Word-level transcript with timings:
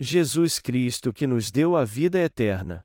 Jesus 0.00 0.60
Cristo 0.60 1.12
que 1.12 1.26
nos 1.26 1.50
deu 1.50 1.74
a 1.74 1.84
vida 1.84 2.20
eterna. 2.20 2.84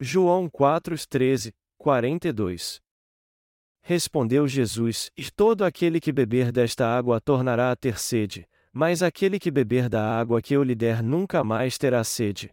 João 0.00 0.50
4, 0.50 0.96
13, 1.06 1.54
42 1.78 2.82
Respondeu 3.82 4.48
Jesus: 4.48 5.12
E 5.16 5.30
todo 5.30 5.64
aquele 5.64 6.00
que 6.00 6.10
beber 6.10 6.50
desta 6.50 6.88
água 6.88 7.20
tornará 7.20 7.70
a 7.70 7.76
ter 7.76 8.00
sede, 8.00 8.48
mas 8.72 9.00
aquele 9.00 9.38
que 9.38 9.50
beber 9.50 9.88
da 9.88 10.18
água 10.18 10.42
que 10.42 10.56
eu 10.56 10.64
lhe 10.64 10.74
der 10.74 11.00
nunca 11.00 11.44
mais 11.44 11.78
terá 11.78 12.02
sede. 12.02 12.52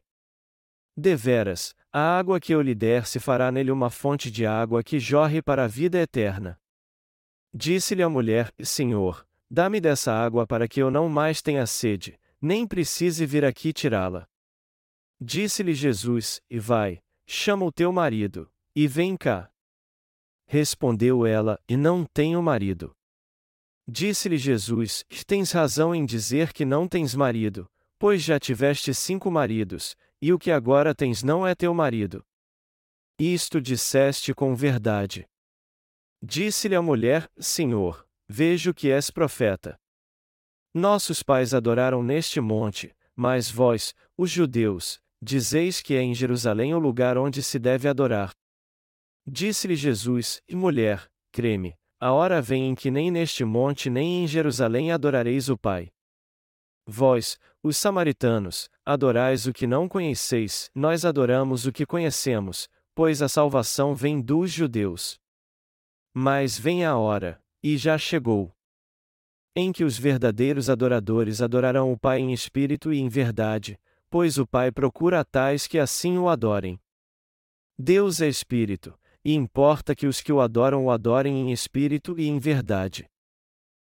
Deveras, 0.96 1.74
a 1.92 2.20
água 2.20 2.40
que 2.40 2.54
eu 2.54 2.62
lhe 2.62 2.76
der 2.76 3.08
se 3.08 3.20
fará 3.20 3.52
nele 3.52 3.72
uma 3.72 3.90
fonte 3.90 4.30
de 4.30 4.46
água 4.46 4.84
que 4.84 5.00
jorre 5.00 5.42
para 5.42 5.64
a 5.64 5.68
vida 5.68 5.98
eterna. 5.98 6.60
Disse-lhe 7.52 8.04
a 8.04 8.10
mulher: 8.10 8.54
Senhor, 8.62 9.26
Dá-me 9.54 9.82
dessa 9.82 10.14
água 10.14 10.48
para 10.48 10.66
que 10.66 10.82
eu 10.82 10.90
não 10.90 11.10
mais 11.10 11.42
tenha 11.42 11.66
sede, 11.68 12.18
nem 12.42 12.66
precise 12.66 13.26
vir 13.26 13.44
aqui 13.44 13.74
tirá-la. 13.74 14.26
Disse-lhe 15.20 15.74
Jesus: 15.74 16.42
E 16.50 16.58
vai, 16.58 17.04
chama 17.28 17.66
o 17.66 17.72
teu 17.72 17.92
marido, 17.92 18.50
e 18.74 18.88
vem 18.88 19.18
cá. 19.18 19.52
Respondeu 20.48 21.26
ela: 21.26 21.60
E 21.68 21.76
não 21.76 22.06
tenho 22.06 22.42
marido. 22.42 22.96
Disse-lhe 23.86 24.38
Jesus: 24.38 25.04
Tens 25.28 25.52
razão 25.52 25.94
em 25.94 26.06
dizer 26.06 26.54
que 26.54 26.64
não 26.64 26.88
tens 26.88 27.14
marido, 27.14 27.70
pois 28.00 28.24
já 28.24 28.40
tiveste 28.40 28.94
cinco 28.94 29.30
maridos, 29.30 29.98
e 30.22 30.32
o 30.32 30.40
que 30.40 30.50
agora 30.50 30.96
tens 30.96 31.24
não 31.24 31.46
é 31.46 31.54
teu 31.54 31.74
marido. 31.74 32.26
Isto 33.20 33.60
disseste 33.60 34.34
com 34.34 34.56
verdade. 34.56 35.28
Disse-lhe 36.24 36.76
a 36.76 36.82
mulher: 36.82 37.30
Senhor, 37.38 38.08
Vejo 38.34 38.74
que 38.74 38.90
és 38.90 39.12
profeta. 39.12 39.78
Nossos 40.74 41.22
pais 41.22 41.54
adoraram 41.54 42.02
neste 42.02 42.40
monte, 42.40 42.96
mas 43.14 43.52
vós, 43.52 43.94
os 44.18 44.32
judeus, 44.32 45.02
dizeis 45.22 45.82
que 45.82 45.96
é 45.96 46.02
em 46.02 46.16
Jerusalém 46.16 46.74
o 46.74 46.80
lugar 46.80 47.18
onde 47.18 47.44
se 47.44 47.60
deve 47.60 47.90
adorar. 47.90 48.32
Disse-lhe 49.28 49.76
Jesus: 49.76 50.42
E 50.48 50.56
mulher, 50.56 51.12
creme, 51.30 51.76
a 52.00 52.14
hora 52.14 52.42
vem 52.42 52.70
em 52.70 52.74
que 52.74 52.90
nem 52.90 53.12
neste 53.12 53.44
monte 53.44 53.90
nem 53.90 54.24
em 54.24 54.28
Jerusalém 54.28 54.94
adorareis 54.94 55.50
o 55.50 55.58
Pai. 55.58 55.92
Vós, 56.88 57.38
os 57.62 57.76
samaritanos, 57.76 58.70
adorais 58.86 59.46
o 59.46 59.52
que 59.52 59.68
não 59.68 59.90
conheceis, 59.90 60.72
nós 60.74 61.04
adoramos 61.04 61.66
o 61.66 61.72
que 61.74 61.86
conhecemos, 61.86 62.70
pois 62.96 63.22
a 63.22 63.28
salvação 63.28 63.94
vem 63.94 64.22
dos 64.22 64.50
judeus. 64.50 65.20
Mas 66.14 66.58
vem 66.58 66.86
a 66.86 66.96
hora, 66.96 67.42
e 67.64 67.78
já 67.78 67.98
chegou. 67.98 68.56
Em 69.56 69.72
que 69.72 69.84
os 69.84 69.98
verdadeiros 69.98 70.70
adoradores 70.70 71.42
adorarão 71.42 71.92
o 71.92 71.98
Pai 71.98 72.20
em 72.20 72.32
espírito 72.32 72.94
e 72.94 73.00
em 73.00 73.10
verdade, 73.10 73.80
pois 74.10 74.38
o 74.38 74.48
Pai 74.48 74.72
procura 74.72 75.26
tais 75.26 75.68
que 75.68 75.78
assim 75.78 76.18
o 76.18 76.30
adorem. 76.30 76.80
Deus 77.78 78.22
é 78.22 78.28
espírito, 78.28 78.98
e 79.24 79.34
importa 79.34 79.96
que 79.96 80.08
os 80.08 80.22
que 80.22 80.32
o 80.32 80.42
adoram 80.42 80.86
o 80.86 80.92
adorem 80.92 81.36
em 81.42 81.52
espírito 81.52 82.20
e 82.20 82.28
em 82.28 82.40
verdade. 82.40 83.10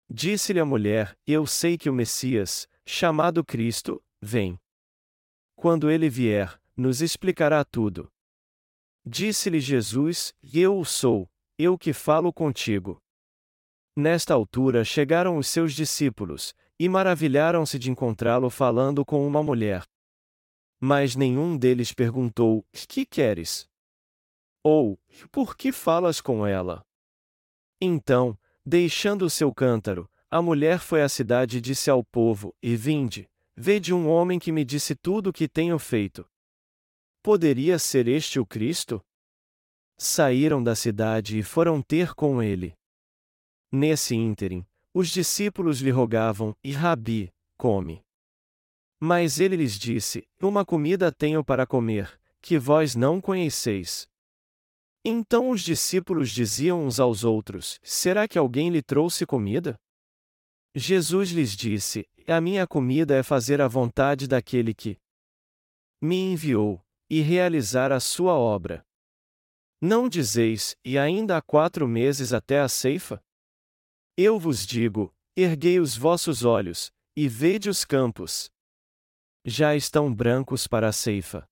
Disse-lhe 0.10 0.60
a 0.60 0.66
mulher: 0.66 1.16
Eu 1.26 1.46
sei 1.46 1.78
que 1.78 1.90
o 1.90 1.94
Messias, 1.94 2.68
chamado 2.86 3.44
Cristo, 3.44 4.04
vem. 4.22 4.60
Quando 5.56 5.90
ele 5.92 6.10
vier, 6.10 6.60
nos 6.76 7.02
explicará 7.02 7.64
tudo. 7.64 8.12
Disse-lhe 9.06 9.60
Jesus: 9.60 10.34
Eu 10.54 10.80
o 10.80 10.86
sou, 10.86 11.30
eu 11.58 11.78
que 11.78 11.94
falo 11.94 12.34
contigo. 12.34 13.02
Nesta 14.00 14.34
altura 14.34 14.86
chegaram 14.86 15.38
os 15.38 15.50
seus 15.50 15.74
discípulos, 15.74 16.56
e 16.80 16.88
maravilharam-se 16.88 17.78
de 17.78 17.92
encontrá-lo 17.92 18.50
falando 18.50 19.04
com 19.04 19.28
uma 19.28 19.44
mulher. 19.44 19.84
Mas 20.80 21.18
nenhum 21.18 21.58
deles 21.58 21.92
perguntou: 21.92 22.66
Que 22.88 23.06
queres? 23.06 23.68
Ou, 24.64 24.98
por 25.30 25.58
que 25.58 25.74
falas 25.74 26.22
com 26.22 26.48
ela? 26.48 26.82
Então, 27.82 28.40
deixando 28.66 29.26
o 29.26 29.30
seu 29.30 29.54
cântaro, 29.54 30.10
a 30.32 30.42
mulher 30.42 30.80
foi 30.80 31.02
à 31.02 31.10
cidade 31.10 31.58
e 31.58 31.62
disse 31.62 31.90
ao 31.90 32.02
povo: 32.02 32.56
E 32.64 32.78
vinde, 32.78 33.30
vede 33.54 33.94
um 33.94 34.08
homem 34.08 34.40
que 34.40 34.54
me 34.54 34.64
disse 34.64 34.96
tudo 34.96 35.32
o 35.32 35.34
que 35.34 35.46
tenho 35.46 35.78
feito. 35.78 36.26
Poderia 37.22 37.78
ser 37.78 38.08
este 38.08 38.40
o 38.40 38.46
Cristo? 38.46 39.04
Saíram 39.98 40.64
da 40.64 40.74
cidade 40.74 41.38
e 41.38 41.44
foram 41.44 41.82
ter 41.82 42.16
com 42.16 42.42
ele. 42.42 42.79
Nesse 43.72 44.16
ínterim, 44.16 44.66
os 44.94 45.10
discípulos 45.10 45.80
lhe 45.80 45.92
rogavam: 45.92 46.56
E 46.64 46.72
Rabi, 46.72 47.32
come. 47.58 48.04
Mas 49.00 49.40
ele 49.40 49.56
lhes 49.56 49.78
disse: 49.78 50.28
Uma 50.42 50.66
comida 50.66 51.12
tenho 51.12 51.44
para 51.44 51.68
comer, 51.68 52.20
que 52.42 52.58
vós 52.58 52.96
não 52.96 53.22
conheceis. 53.22 54.08
Então 55.06 55.50
os 55.50 55.62
discípulos 55.62 56.32
diziam 56.32 56.86
uns 56.86 57.00
aos 57.00 57.24
outros: 57.24 57.80
Será 57.84 58.28
que 58.28 58.38
alguém 58.38 58.70
lhe 58.70 58.82
trouxe 58.82 59.26
comida? 59.26 59.80
Jesus 60.76 61.30
lhes 61.30 61.56
disse: 61.56 62.08
A 62.28 62.42
minha 62.42 62.68
comida 62.68 63.16
é 63.16 63.24
fazer 63.24 63.62
a 63.62 63.68
vontade 63.68 64.28
daquele 64.28 64.74
que 64.74 64.98
me 66.02 66.16
enviou, 66.16 66.82
e 67.10 67.22
realizar 67.22 67.92
a 67.92 68.00
sua 68.00 68.34
obra. 68.34 68.86
Não 69.82 70.10
dizeis, 70.10 70.76
e 70.84 70.98
ainda 70.98 71.38
há 71.38 71.42
quatro 71.42 71.88
meses 71.88 72.34
até 72.34 72.60
a 72.60 72.68
ceifa? 72.68 73.22
Eu 74.22 74.38
vos 74.38 74.68
digo: 74.68 75.16
erguei 75.34 75.80
os 75.80 75.96
vossos 75.96 76.44
olhos, 76.44 76.92
e 77.16 77.30
vede 77.30 77.70
os 77.70 77.86
campos. 77.86 78.52
Já 79.46 79.78
estão 79.78 80.14
brancos 80.14 80.68
para 80.68 80.90
a 80.90 80.92
ceifa. 80.92 81.48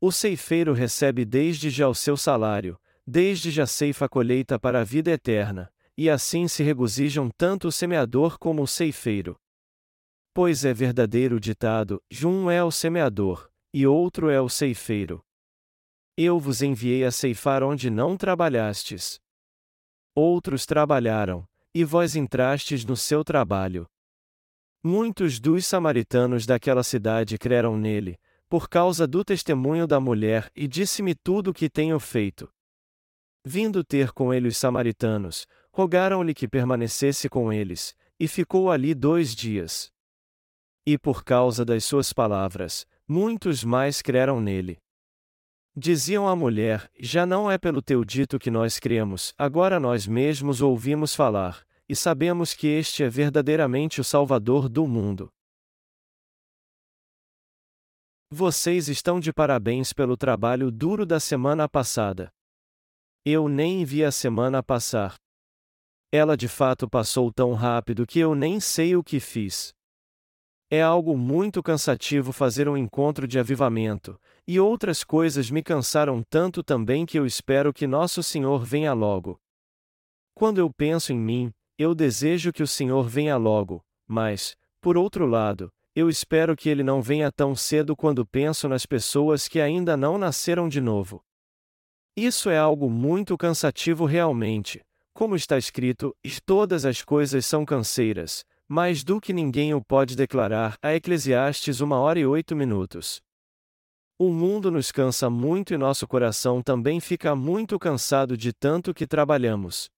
O 0.00 0.10
ceifeiro 0.10 0.72
recebe 0.72 1.24
desde 1.24 1.70
já 1.70 1.88
o 1.88 1.94
seu 1.94 2.16
salário, 2.16 2.76
desde 3.06 3.52
já 3.52 3.64
ceifa 3.64 4.06
a 4.06 4.08
colheita 4.08 4.58
para 4.58 4.80
a 4.80 4.84
vida 4.84 5.12
eterna, 5.12 5.72
e 5.96 6.10
assim 6.10 6.48
se 6.48 6.64
regozijam 6.64 7.30
tanto 7.36 7.68
o 7.68 7.72
semeador 7.72 8.40
como 8.40 8.62
o 8.62 8.66
ceifeiro. 8.66 9.36
Pois 10.34 10.64
é 10.64 10.74
verdadeiro 10.74 11.36
o 11.36 11.40
ditado: 11.40 12.02
um 12.24 12.50
é 12.50 12.60
o 12.64 12.72
semeador, 12.72 13.48
e 13.72 13.86
outro 13.86 14.28
é 14.30 14.40
o 14.40 14.48
ceifeiro. 14.48 15.24
Eu 16.16 16.40
vos 16.40 16.60
enviei 16.60 17.04
a 17.04 17.12
ceifar 17.12 17.62
onde 17.62 17.88
não 17.88 18.16
trabalhastes. 18.16 19.20
Outros 20.12 20.66
trabalharam, 20.66 21.46
e 21.78 21.84
vós 21.84 22.16
entrastes 22.16 22.84
no 22.84 22.96
seu 22.96 23.22
trabalho. 23.22 23.86
Muitos 24.82 25.38
dos 25.38 25.64
samaritanos 25.64 26.44
daquela 26.44 26.82
cidade 26.82 27.38
creram 27.38 27.76
nele, 27.76 28.18
por 28.48 28.68
causa 28.68 29.06
do 29.06 29.24
testemunho 29.24 29.86
da 29.86 30.00
mulher, 30.00 30.50
e 30.56 30.66
disse-me 30.66 31.14
tudo 31.14 31.52
o 31.52 31.54
que 31.54 31.70
tenho 31.70 32.00
feito. 32.00 32.52
Vindo 33.44 33.84
ter 33.84 34.10
com 34.10 34.34
ele 34.34 34.48
os 34.48 34.56
samaritanos, 34.56 35.46
rogaram-lhe 35.70 36.34
que 36.34 36.48
permanecesse 36.48 37.28
com 37.28 37.52
eles, 37.52 37.94
e 38.18 38.26
ficou 38.26 38.72
ali 38.72 38.92
dois 38.92 39.32
dias. 39.32 39.92
E 40.84 40.98
por 40.98 41.22
causa 41.22 41.64
das 41.64 41.84
suas 41.84 42.12
palavras, 42.12 42.84
muitos 43.06 43.62
mais 43.62 44.02
creram 44.02 44.40
nele. 44.40 44.78
Diziam 45.76 46.26
à 46.26 46.34
mulher: 46.34 46.90
Já 46.98 47.24
não 47.24 47.48
é 47.48 47.56
pelo 47.56 47.80
teu 47.80 48.04
dito 48.04 48.36
que 48.36 48.50
nós 48.50 48.80
cremos, 48.80 49.32
agora 49.38 49.78
nós 49.78 50.08
mesmos 50.08 50.60
ouvimos 50.60 51.14
falar, 51.14 51.67
e 51.88 51.96
sabemos 51.96 52.52
que 52.52 52.66
este 52.66 53.02
é 53.02 53.08
verdadeiramente 53.08 54.00
o 54.00 54.04
Salvador 54.04 54.68
do 54.68 54.86
mundo. 54.86 55.30
Vocês 58.30 58.88
estão 58.88 59.18
de 59.18 59.32
parabéns 59.32 59.94
pelo 59.94 60.14
trabalho 60.14 60.70
duro 60.70 61.06
da 61.06 61.18
semana 61.18 61.66
passada. 61.66 62.30
Eu 63.24 63.48
nem 63.48 63.86
vi 63.86 64.04
a 64.04 64.12
semana 64.12 64.62
passar. 64.62 65.16
Ela 66.12 66.36
de 66.36 66.46
fato 66.46 66.88
passou 66.88 67.32
tão 67.32 67.54
rápido 67.54 68.06
que 68.06 68.18
eu 68.18 68.34
nem 68.34 68.60
sei 68.60 68.94
o 68.94 69.02
que 69.02 69.18
fiz. 69.18 69.72
É 70.70 70.82
algo 70.82 71.16
muito 71.16 71.62
cansativo 71.62 72.30
fazer 72.30 72.68
um 72.68 72.76
encontro 72.76 73.26
de 73.26 73.38
avivamento, 73.38 74.20
e 74.46 74.60
outras 74.60 75.02
coisas 75.02 75.50
me 75.50 75.62
cansaram 75.62 76.22
tanto 76.22 76.62
também 76.62 77.06
que 77.06 77.18
eu 77.18 77.24
espero 77.24 77.72
que 77.72 77.86
Nosso 77.86 78.22
Senhor 78.22 78.62
venha 78.62 78.92
logo. 78.92 79.40
Quando 80.34 80.58
eu 80.58 80.70
penso 80.70 81.12
em 81.12 81.18
mim, 81.18 81.50
eu 81.78 81.94
desejo 81.94 82.52
que 82.52 82.62
o 82.62 82.66
Senhor 82.66 83.08
venha 83.08 83.36
logo, 83.36 83.84
mas, 84.06 84.56
por 84.80 84.96
outro 84.96 85.24
lado, 85.24 85.72
eu 85.94 86.08
espero 86.08 86.56
que 86.56 86.68
ele 86.68 86.82
não 86.82 87.00
venha 87.00 87.30
tão 87.30 87.54
cedo 87.54 87.96
quando 87.96 88.26
penso 88.26 88.68
nas 88.68 88.84
pessoas 88.84 89.46
que 89.46 89.60
ainda 89.60 89.96
não 89.96 90.18
nasceram 90.18 90.68
de 90.68 90.80
novo. 90.80 91.22
Isso 92.16 92.50
é 92.50 92.58
algo 92.58 92.90
muito 92.90 93.38
cansativo 93.38 94.04
realmente. 94.04 94.82
Como 95.14 95.36
está 95.36 95.56
escrito, 95.56 96.16
todas 96.44 96.84
as 96.84 97.02
coisas 97.02 97.46
são 97.46 97.64
canseiras, 97.64 98.44
mais 98.68 99.04
do 99.04 99.20
que 99.20 99.32
ninguém 99.32 99.72
o 99.72 99.82
pode 99.82 100.16
declarar. 100.16 100.76
A 100.82 100.94
Eclesiastes 100.94 101.80
1 101.80 101.92
hora 101.92 102.18
e 102.18 102.26
8 102.26 102.56
minutos. 102.56 103.20
O 104.18 104.32
mundo 104.32 104.68
nos 104.68 104.90
cansa 104.90 105.30
muito 105.30 105.72
e 105.72 105.78
nosso 105.78 106.08
coração 106.08 106.60
também 106.60 106.98
fica 106.98 107.36
muito 107.36 107.78
cansado 107.78 108.36
de 108.36 108.52
tanto 108.52 108.92
que 108.92 109.06
trabalhamos. 109.06 109.88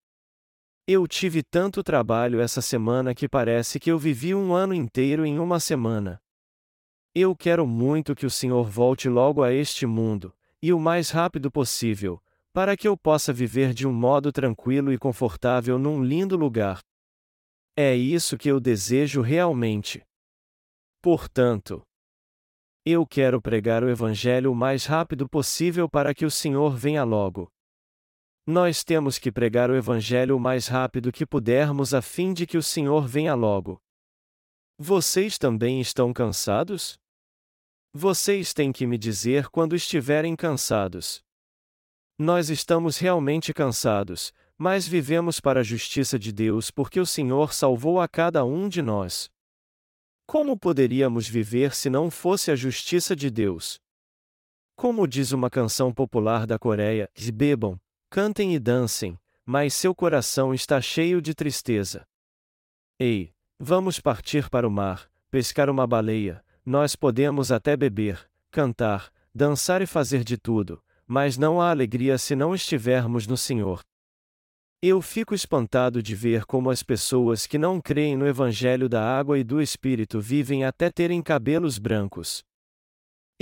Eu 0.86 1.06
tive 1.06 1.42
tanto 1.42 1.82
trabalho 1.82 2.40
essa 2.40 2.60
semana 2.60 3.14
que 3.14 3.28
parece 3.28 3.78
que 3.78 3.90
eu 3.90 3.98
vivi 3.98 4.34
um 4.34 4.52
ano 4.52 4.74
inteiro 4.74 5.24
em 5.24 5.38
uma 5.38 5.60
semana. 5.60 6.20
Eu 7.14 7.34
quero 7.36 7.66
muito 7.66 8.14
que 8.14 8.26
o 8.26 8.30
Senhor 8.30 8.68
volte 8.68 9.08
logo 9.08 9.42
a 9.42 9.52
este 9.52 9.86
mundo, 9.86 10.34
e 10.62 10.72
o 10.72 10.80
mais 10.80 11.10
rápido 11.10 11.50
possível, 11.50 12.22
para 12.52 12.76
que 12.76 12.88
eu 12.88 12.96
possa 12.96 13.32
viver 13.32 13.72
de 13.72 13.86
um 13.86 13.92
modo 13.92 14.32
tranquilo 14.32 14.92
e 14.92 14.98
confortável 14.98 15.78
num 15.78 16.02
lindo 16.02 16.36
lugar. 16.36 16.80
É 17.76 17.94
isso 17.94 18.36
que 18.36 18.48
eu 18.48 18.60
desejo 18.60 19.20
realmente. 19.22 20.02
Portanto, 21.00 21.82
eu 22.84 23.06
quero 23.06 23.40
pregar 23.40 23.84
o 23.84 23.88
Evangelho 23.88 24.50
o 24.50 24.54
mais 24.54 24.86
rápido 24.86 25.28
possível 25.28 25.88
para 25.88 26.14
que 26.14 26.24
o 26.24 26.30
Senhor 26.30 26.76
venha 26.76 27.04
logo. 27.04 27.50
Nós 28.50 28.82
temos 28.82 29.16
que 29.16 29.30
pregar 29.30 29.70
o 29.70 29.76
Evangelho 29.76 30.36
o 30.36 30.40
mais 30.40 30.66
rápido 30.66 31.12
que 31.12 31.24
pudermos 31.24 31.94
a 31.94 32.02
fim 32.02 32.34
de 32.34 32.48
que 32.48 32.58
o 32.58 32.62
Senhor 32.64 33.06
venha 33.06 33.32
logo. 33.32 33.80
Vocês 34.76 35.38
também 35.38 35.80
estão 35.80 36.12
cansados? 36.12 36.98
Vocês 37.94 38.52
têm 38.52 38.72
que 38.72 38.88
me 38.88 38.98
dizer 38.98 39.48
quando 39.50 39.76
estiverem 39.76 40.34
cansados. 40.34 41.22
Nós 42.18 42.50
estamos 42.50 42.98
realmente 42.98 43.54
cansados, 43.54 44.32
mas 44.58 44.84
vivemos 44.84 45.38
para 45.38 45.60
a 45.60 45.62
justiça 45.62 46.18
de 46.18 46.32
Deus 46.32 46.72
porque 46.72 46.98
o 46.98 47.06
Senhor 47.06 47.54
salvou 47.54 48.00
a 48.00 48.08
cada 48.08 48.44
um 48.44 48.68
de 48.68 48.82
nós. 48.82 49.30
Como 50.26 50.58
poderíamos 50.58 51.28
viver 51.28 51.72
se 51.72 51.88
não 51.88 52.10
fosse 52.10 52.50
a 52.50 52.56
justiça 52.56 53.14
de 53.14 53.30
Deus? 53.30 53.78
Como 54.74 55.06
diz 55.06 55.30
uma 55.30 55.48
canção 55.48 55.94
popular 55.94 56.48
da 56.48 56.58
Coreia, 56.58 57.08
bebam, 57.32 57.78
Cantem 58.12 58.56
e 58.56 58.58
dancem, 58.58 59.16
mas 59.46 59.72
seu 59.72 59.94
coração 59.94 60.52
está 60.52 60.80
cheio 60.80 61.22
de 61.22 61.32
tristeza. 61.32 62.02
Ei, 62.98 63.32
vamos 63.56 64.00
partir 64.00 64.50
para 64.50 64.66
o 64.66 64.70
mar, 64.70 65.08
pescar 65.30 65.70
uma 65.70 65.86
baleia, 65.86 66.44
nós 66.66 66.96
podemos 66.96 67.52
até 67.52 67.76
beber, 67.76 68.28
cantar, 68.50 69.12
dançar 69.32 69.80
e 69.80 69.86
fazer 69.86 70.24
de 70.24 70.36
tudo, 70.36 70.82
mas 71.06 71.38
não 71.38 71.60
há 71.60 71.70
alegria 71.70 72.18
se 72.18 72.34
não 72.34 72.52
estivermos 72.52 73.28
no 73.28 73.36
Senhor. 73.36 73.80
Eu 74.82 75.00
fico 75.00 75.32
espantado 75.32 76.02
de 76.02 76.16
ver 76.16 76.44
como 76.46 76.68
as 76.68 76.82
pessoas 76.82 77.46
que 77.46 77.58
não 77.58 77.80
creem 77.80 78.16
no 78.16 78.26
Evangelho 78.26 78.88
da 78.88 79.04
água 79.04 79.38
e 79.38 79.44
do 79.44 79.62
Espírito 79.62 80.20
vivem 80.20 80.64
até 80.64 80.90
terem 80.90 81.22
cabelos 81.22 81.78
brancos. 81.78 82.42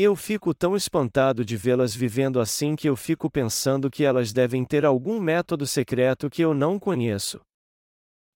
Eu 0.01 0.15
fico 0.15 0.55
tão 0.55 0.77
espantado 0.77 1.45
de 1.45 1.57
vê-las 1.57 1.93
vivendo 1.93 2.39
assim 2.39 2.77
que 2.77 2.89
eu 2.89 2.95
fico 2.95 3.29
pensando 3.29 3.91
que 3.91 4.05
elas 4.05 4.33
devem 4.33 4.65
ter 4.65 4.85
algum 4.85 5.19
método 5.19 5.67
secreto 5.67 6.31
que 6.31 6.41
eu 6.41 6.55
não 6.55 6.79
conheço. 6.79 7.41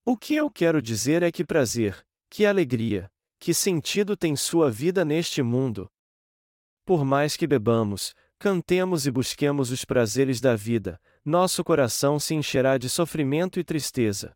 O 0.05 0.17
que 0.17 0.35
eu 0.35 0.51
quero 0.51 0.81
dizer 0.81 1.23
é 1.23 1.31
que 1.31 1.45
prazer, 1.45 2.05
que 2.29 2.45
alegria, 2.45 3.09
que 3.39 3.53
sentido 3.53 4.17
tem 4.17 4.35
sua 4.35 4.69
vida 4.69 5.05
neste 5.05 5.41
mundo? 5.41 5.89
Por 6.83 7.05
mais 7.05 7.37
que 7.37 7.47
bebamos, 7.47 8.13
cantemos 8.37 9.07
e 9.07 9.11
busquemos 9.11 9.71
os 9.71 9.85
prazeres 9.85 10.41
da 10.41 10.57
vida, 10.57 10.99
nosso 11.23 11.63
coração 11.63 12.19
se 12.19 12.35
encherá 12.35 12.77
de 12.77 12.89
sofrimento 12.89 13.57
e 13.57 13.63
tristeza. 13.63 14.33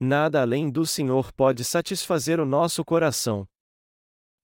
Nada 0.00 0.42
além 0.42 0.68
do 0.68 0.84
Senhor 0.84 1.32
pode 1.32 1.62
satisfazer 1.62 2.40
o 2.40 2.44
nosso 2.44 2.84
coração. 2.84 3.46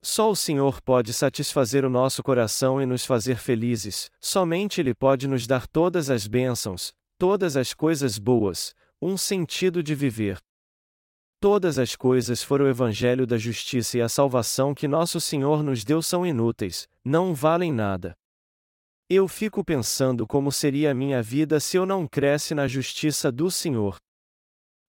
Só 0.03 0.31
o 0.31 0.37
Senhor 0.37 0.81
pode 0.81 1.13
satisfazer 1.13 1.85
o 1.85 1.91
nosso 1.91 2.23
coração 2.23 2.81
e 2.81 2.87
nos 2.87 3.05
fazer 3.05 3.37
felizes, 3.37 4.11
somente 4.19 4.81
Ele 4.81 4.95
pode 4.95 5.29
nos 5.29 5.47
dar 5.47 5.67
todas 5.67 6.09
as 6.09 6.27
bênçãos, 6.27 6.93
todas 7.19 7.55
as 7.55 7.75
coisas 7.75 8.19
boas, 8.19 8.75
um 9.01 9.17
sentido 9.19 9.83
de 9.83 9.95
viver. 9.95 10.39
Todas 11.39 11.79
as 11.79 11.95
coisas 11.97 12.43
foram 12.43 12.65
o 12.65 12.69
Evangelho 12.69 13.27
da 13.27 13.37
justiça 13.37 13.99
e 13.99 14.03
a 14.03 14.09
salvação 14.09 14.75
que 14.75 14.89
nosso 14.89 15.21
Senhor 15.21 15.63
nos 15.63 15.85
deu 15.85 16.01
são 16.01 16.27
inúteis, 16.27 16.89
não 17.05 17.35
valem 17.35 17.73
nada. 17.73 18.15
Eu 19.09 19.27
fico 19.27 19.65
pensando 19.65 20.27
como 20.27 20.53
seria 20.53 20.93
a 20.93 20.95
minha 20.95 21.23
vida 21.23 21.59
se 21.61 21.77
eu 21.77 21.85
não 21.85 22.07
cresce 22.07 22.55
na 22.55 22.67
justiça 22.67 23.31
do 23.31 23.51
Senhor. 23.51 23.97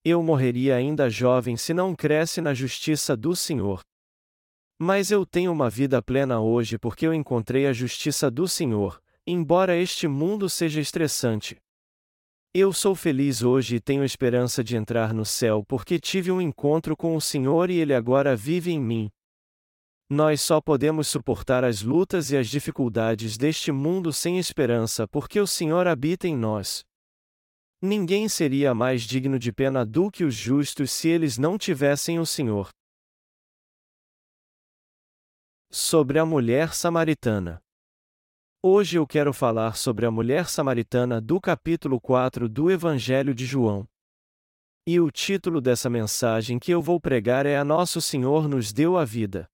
Eu 0.05 0.23
morreria 0.23 0.75
ainda 0.75 1.09
jovem 1.09 1.57
se 1.57 1.73
não 1.73 1.95
cresce 1.95 2.39
na 2.39 2.53
justiça 2.53 3.15
do 3.15 3.35
Senhor. 3.35 3.81
Mas 4.83 5.11
eu 5.11 5.27
tenho 5.27 5.51
uma 5.51 5.69
vida 5.69 6.01
plena 6.01 6.41
hoje 6.41 6.75
porque 6.75 7.05
eu 7.05 7.13
encontrei 7.13 7.67
a 7.67 7.71
justiça 7.71 8.31
do 8.31 8.47
Senhor, 8.47 8.99
embora 9.27 9.77
este 9.77 10.07
mundo 10.07 10.49
seja 10.49 10.81
estressante. 10.81 11.55
Eu 12.51 12.73
sou 12.73 12.95
feliz 12.95 13.43
hoje 13.43 13.75
e 13.75 13.79
tenho 13.79 14.03
esperança 14.03 14.63
de 14.63 14.75
entrar 14.75 15.13
no 15.13 15.23
céu 15.23 15.63
porque 15.67 15.99
tive 15.99 16.31
um 16.31 16.41
encontro 16.41 16.97
com 16.97 17.15
o 17.15 17.21
Senhor 17.21 17.69
e 17.69 17.77
Ele 17.77 17.93
agora 17.93 18.35
vive 18.35 18.71
em 18.71 18.81
mim. 18.81 19.07
Nós 20.09 20.41
só 20.41 20.59
podemos 20.59 21.07
suportar 21.07 21.63
as 21.63 21.83
lutas 21.83 22.31
e 22.31 22.37
as 22.37 22.47
dificuldades 22.47 23.37
deste 23.37 23.71
mundo 23.71 24.11
sem 24.11 24.39
esperança 24.39 25.07
porque 25.07 25.39
o 25.39 25.45
Senhor 25.45 25.85
habita 25.85 26.27
em 26.27 26.35
nós. 26.35 26.83
Ninguém 27.79 28.27
seria 28.27 28.73
mais 28.73 29.03
digno 29.03 29.37
de 29.37 29.53
pena 29.53 29.85
do 29.85 30.09
que 30.09 30.23
os 30.23 30.33
justos 30.33 30.89
se 30.89 31.07
eles 31.07 31.37
não 31.37 31.55
tivessem 31.55 32.17
o 32.17 32.25
Senhor. 32.25 32.71
Sobre 35.73 36.19
a 36.19 36.25
mulher 36.25 36.73
samaritana. 36.73 37.63
Hoje 38.61 38.97
eu 38.97 39.07
quero 39.07 39.31
falar 39.31 39.77
sobre 39.77 40.05
a 40.05 40.11
mulher 40.11 40.49
samaritana 40.49 41.21
do 41.21 41.39
capítulo 41.39 41.97
4 41.97 42.49
do 42.49 42.69
Evangelho 42.69 43.33
de 43.33 43.45
João. 43.45 43.87
E 44.85 44.99
o 44.99 45.09
título 45.09 45.61
dessa 45.61 45.89
mensagem 45.89 46.59
que 46.59 46.71
eu 46.71 46.81
vou 46.81 46.99
pregar 46.99 47.45
é 47.45 47.55
A 47.55 47.63
Nosso 47.63 48.01
Senhor 48.01 48.49
nos 48.49 48.73
deu 48.73 48.97
a 48.97 49.05
vida. 49.05 49.47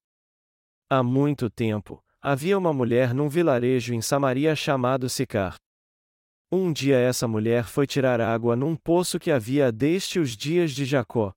Há 0.90 1.04
muito 1.04 1.52
tempo, 1.52 2.04
havia 2.20 2.58
uma 2.58 2.74
mulher 2.74 3.14
num 3.14 3.30
vilarejo 3.30 3.94
em 3.94 4.02
Samaria 4.02 4.56
chamado 4.56 5.08
Sicar. 5.08 5.56
Um 6.52 6.74
dia 6.74 6.98
essa 6.98 7.28
mulher 7.28 7.66
foi 7.66 7.86
tirar 7.86 8.20
água 8.20 8.56
num 8.56 8.76
poço 8.76 9.20
que 9.20 9.30
havia 9.30 9.72
desde 9.72 10.20
os 10.20 10.36
dias 10.36 10.72
de 10.72 10.84
Jacó. 10.84 11.32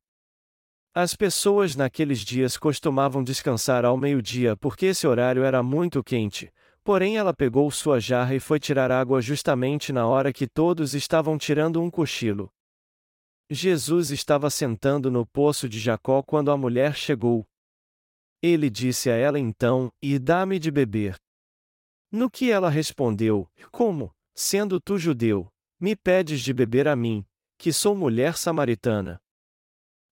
As 0.92 1.14
pessoas 1.14 1.76
naqueles 1.76 2.18
dias 2.18 2.56
costumavam 2.56 3.22
descansar 3.22 3.84
ao 3.84 3.96
meio-dia 3.96 4.56
porque 4.56 4.86
esse 4.86 5.06
horário 5.06 5.44
era 5.44 5.62
muito 5.62 6.02
quente, 6.02 6.52
porém 6.82 7.16
ela 7.16 7.32
pegou 7.32 7.70
sua 7.70 8.00
jarra 8.00 8.34
e 8.34 8.40
foi 8.40 8.58
tirar 8.58 8.90
água 8.90 9.20
justamente 9.22 9.92
na 9.92 10.04
hora 10.08 10.32
que 10.32 10.48
todos 10.48 10.92
estavam 10.92 11.38
tirando 11.38 11.80
um 11.80 11.88
cochilo. 11.88 12.52
Jesus 13.48 14.10
estava 14.10 14.50
sentando 14.50 15.12
no 15.12 15.24
poço 15.24 15.68
de 15.68 15.78
Jacó 15.78 16.24
quando 16.24 16.50
a 16.50 16.56
mulher 16.56 16.96
chegou. 16.96 17.46
Ele 18.42 18.68
disse 18.68 19.10
a 19.10 19.14
ela 19.14 19.38
então: 19.38 19.92
E 20.02 20.18
dá-me 20.18 20.58
de 20.58 20.72
beber. 20.72 21.14
No 22.10 22.28
que 22.28 22.50
ela 22.50 22.68
respondeu: 22.68 23.48
Como, 23.70 24.12
sendo 24.34 24.80
tu 24.80 24.98
judeu, 24.98 25.52
me 25.78 25.94
pedes 25.94 26.40
de 26.40 26.52
beber 26.52 26.88
a 26.88 26.96
mim, 26.96 27.24
que 27.56 27.72
sou 27.72 27.94
mulher 27.94 28.36
samaritana? 28.36 29.20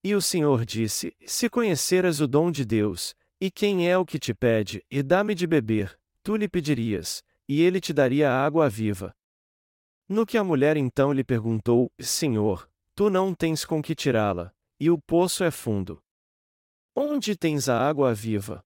E 0.02 0.14
o 0.14 0.23
Senhor 0.23 0.64
disse: 0.64 1.14
Se 1.26 1.49
conheceras 1.49 2.21
o 2.21 2.26
dom 2.26 2.50
de 2.50 2.64
Deus, 2.64 3.14
e 3.40 3.50
quem 3.50 3.88
é 3.88 3.97
o 3.97 4.07
que 4.07 4.19
te 4.19 4.33
pede, 4.33 4.85
e 4.90 5.02
dá-me 5.02 5.35
de 5.35 5.47
beber, 5.47 5.99
tu 6.23 6.37
lhe 6.37 6.49
pedirias, 6.49 7.23
e 7.49 7.62
ele 7.62 7.81
te 7.81 7.93
daria 7.93 8.31
água 8.31 8.69
viva. 8.69 9.14
No 10.09 10.25
que 10.25 10.38
a 10.38 10.45
mulher 10.45 10.76
então 10.76 11.12
lhe 11.12 11.25
perguntou: 11.25 11.93
Senhor, 11.99 12.71
tu 12.95 13.11
não 13.11 13.35
tens 13.35 13.64
com 13.64 13.83
que 13.83 13.95
tirá-la, 13.95 14.52
e 14.81 14.90
o 14.90 14.99
poço 14.99 15.45
é 15.45 15.50
fundo. 15.50 16.02
Onde 16.95 17.37
tens 17.37 17.69
a 17.69 17.78
água 17.78 18.14
viva? 18.14 18.64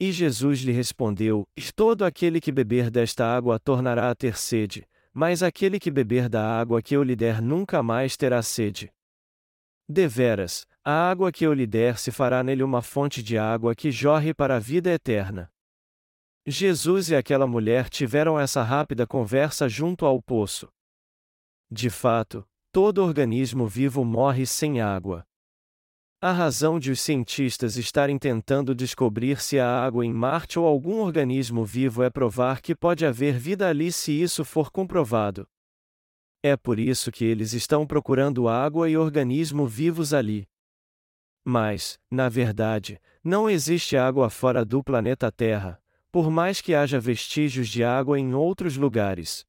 E 0.00 0.12
Jesus 0.12 0.60
lhe 0.60 0.72
respondeu: 0.72 1.46
Todo 1.74 2.04
aquele 2.04 2.40
que 2.40 2.52
beber 2.52 2.90
desta 2.90 3.26
água 3.26 3.58
tornará 3.58 4.10
a 4.10 4.14
ter 4.14 4.36
sede, 4.36 4.86
mas 5.12 5.42
aquele 5.42 5.80
que 5.80 5.90
beber 5.90 6.28
da 6.28 6.44
água 6.44 6.80
que 6.80 6.94
eu 6.94 7.02
lhe 7.02 7.16
der 7.16 7.42
nunca 7.42 7.82
mais 7.82 8.16
terá 8.16 8.42
sede. 8.42 8.92
Deveras, 9.88 10.66
a 10.84 11.08
água 11.08 11.32
que 11.32 11.46
eu 11.46 11.54
lhe 11.54 11.66
der 11.66 11.98
se 11.98 12.10
fará 12.10 12.42
nele 12.42 12.62
uma 12.62 12.82
fonte 12.82 13.22
de 13.22 13.38
água 13.38 13.74
que 13.74 13.90
jorre 13.90 14.34
para 14.34 14.56
a 14.56 14.58
vida 14.58 14.90
eterna. 14.90 15.50
Jesus 16.46 17.10
e 17.10 17.16
aquela 17.16 17.46
mulher 17.46 17.88
tiveram 17.88 18.38
essa 18.38 18.62
rápida 18.62 19.06
conversa 19.06 19.66
junto 19.68 20.04
ao 20.04 20.20
poço. 20.20 20.68
De 21.70 21.88
fato, 21.88 22.46
todo 22.70 23.02
organismo 23.02 23.66
vivo 23.66 24.04
morre 24.04 24.44
sem 24.44 24.80
água. 24.80 25.24
A 26.20 26.32
razão 26.32 26.78
de 26.78 26.90
os 26.90 27.00
cientistas 27.00 27.76
estarem 27.76 28.18
tentando 28.18 28.74
descobrir 28.74 29.40
se 29.40 29.58
há 29.58 29.84
água 29.84 30.04
em 30.04 30.12
Marte 30.12 30.58
ou 30.58 30.66
algum 30.66 31.00
organismo 31.00 31.64
vivo 31.64 32.02
é 32.02 32.10
provar 32.10 32.60
que 32.60 32.74
pode 32.74 33.06
haver 33.06 33.38
vida 33.38 33.68
ali 33.68 33.92
se 33.92 34.12
isso 34.12 34.44
for 34.44 34.70
comprovado. 34.70 35.48
É 36.42 36.56
por 36.56 36.78
isso 36.78 37.10
que 37.10 37.24
eles 37.24 37.52
estão 37.52 37.86
procurando 37.86 38.48
água 38.48 38.88
e 38.88 38.96
organismo 38.96 39.66
vivos 39.66 40.14
ali. 40.14 40.48
Mas, 41.44 41.98
na 42.10 42.28
verdade, 42.28 43.00
não 43.24 43.50
existe 43.50 43.96
água 43.96 44.30
fora 44.30 44.64
do 44.64 44.82
planeta 44.84 45.32
Terra, 45.32 45.82
por 46.12 46.30
mais 46.30 46.60
que 46.60 46.74
haja 46.74 47.00
vestígios 47.00 47.68
de 47.68 47.82
água 47.82 48.18
em 48.18 48.34
outros 48.34 48.76
lugares. 48.76 49.44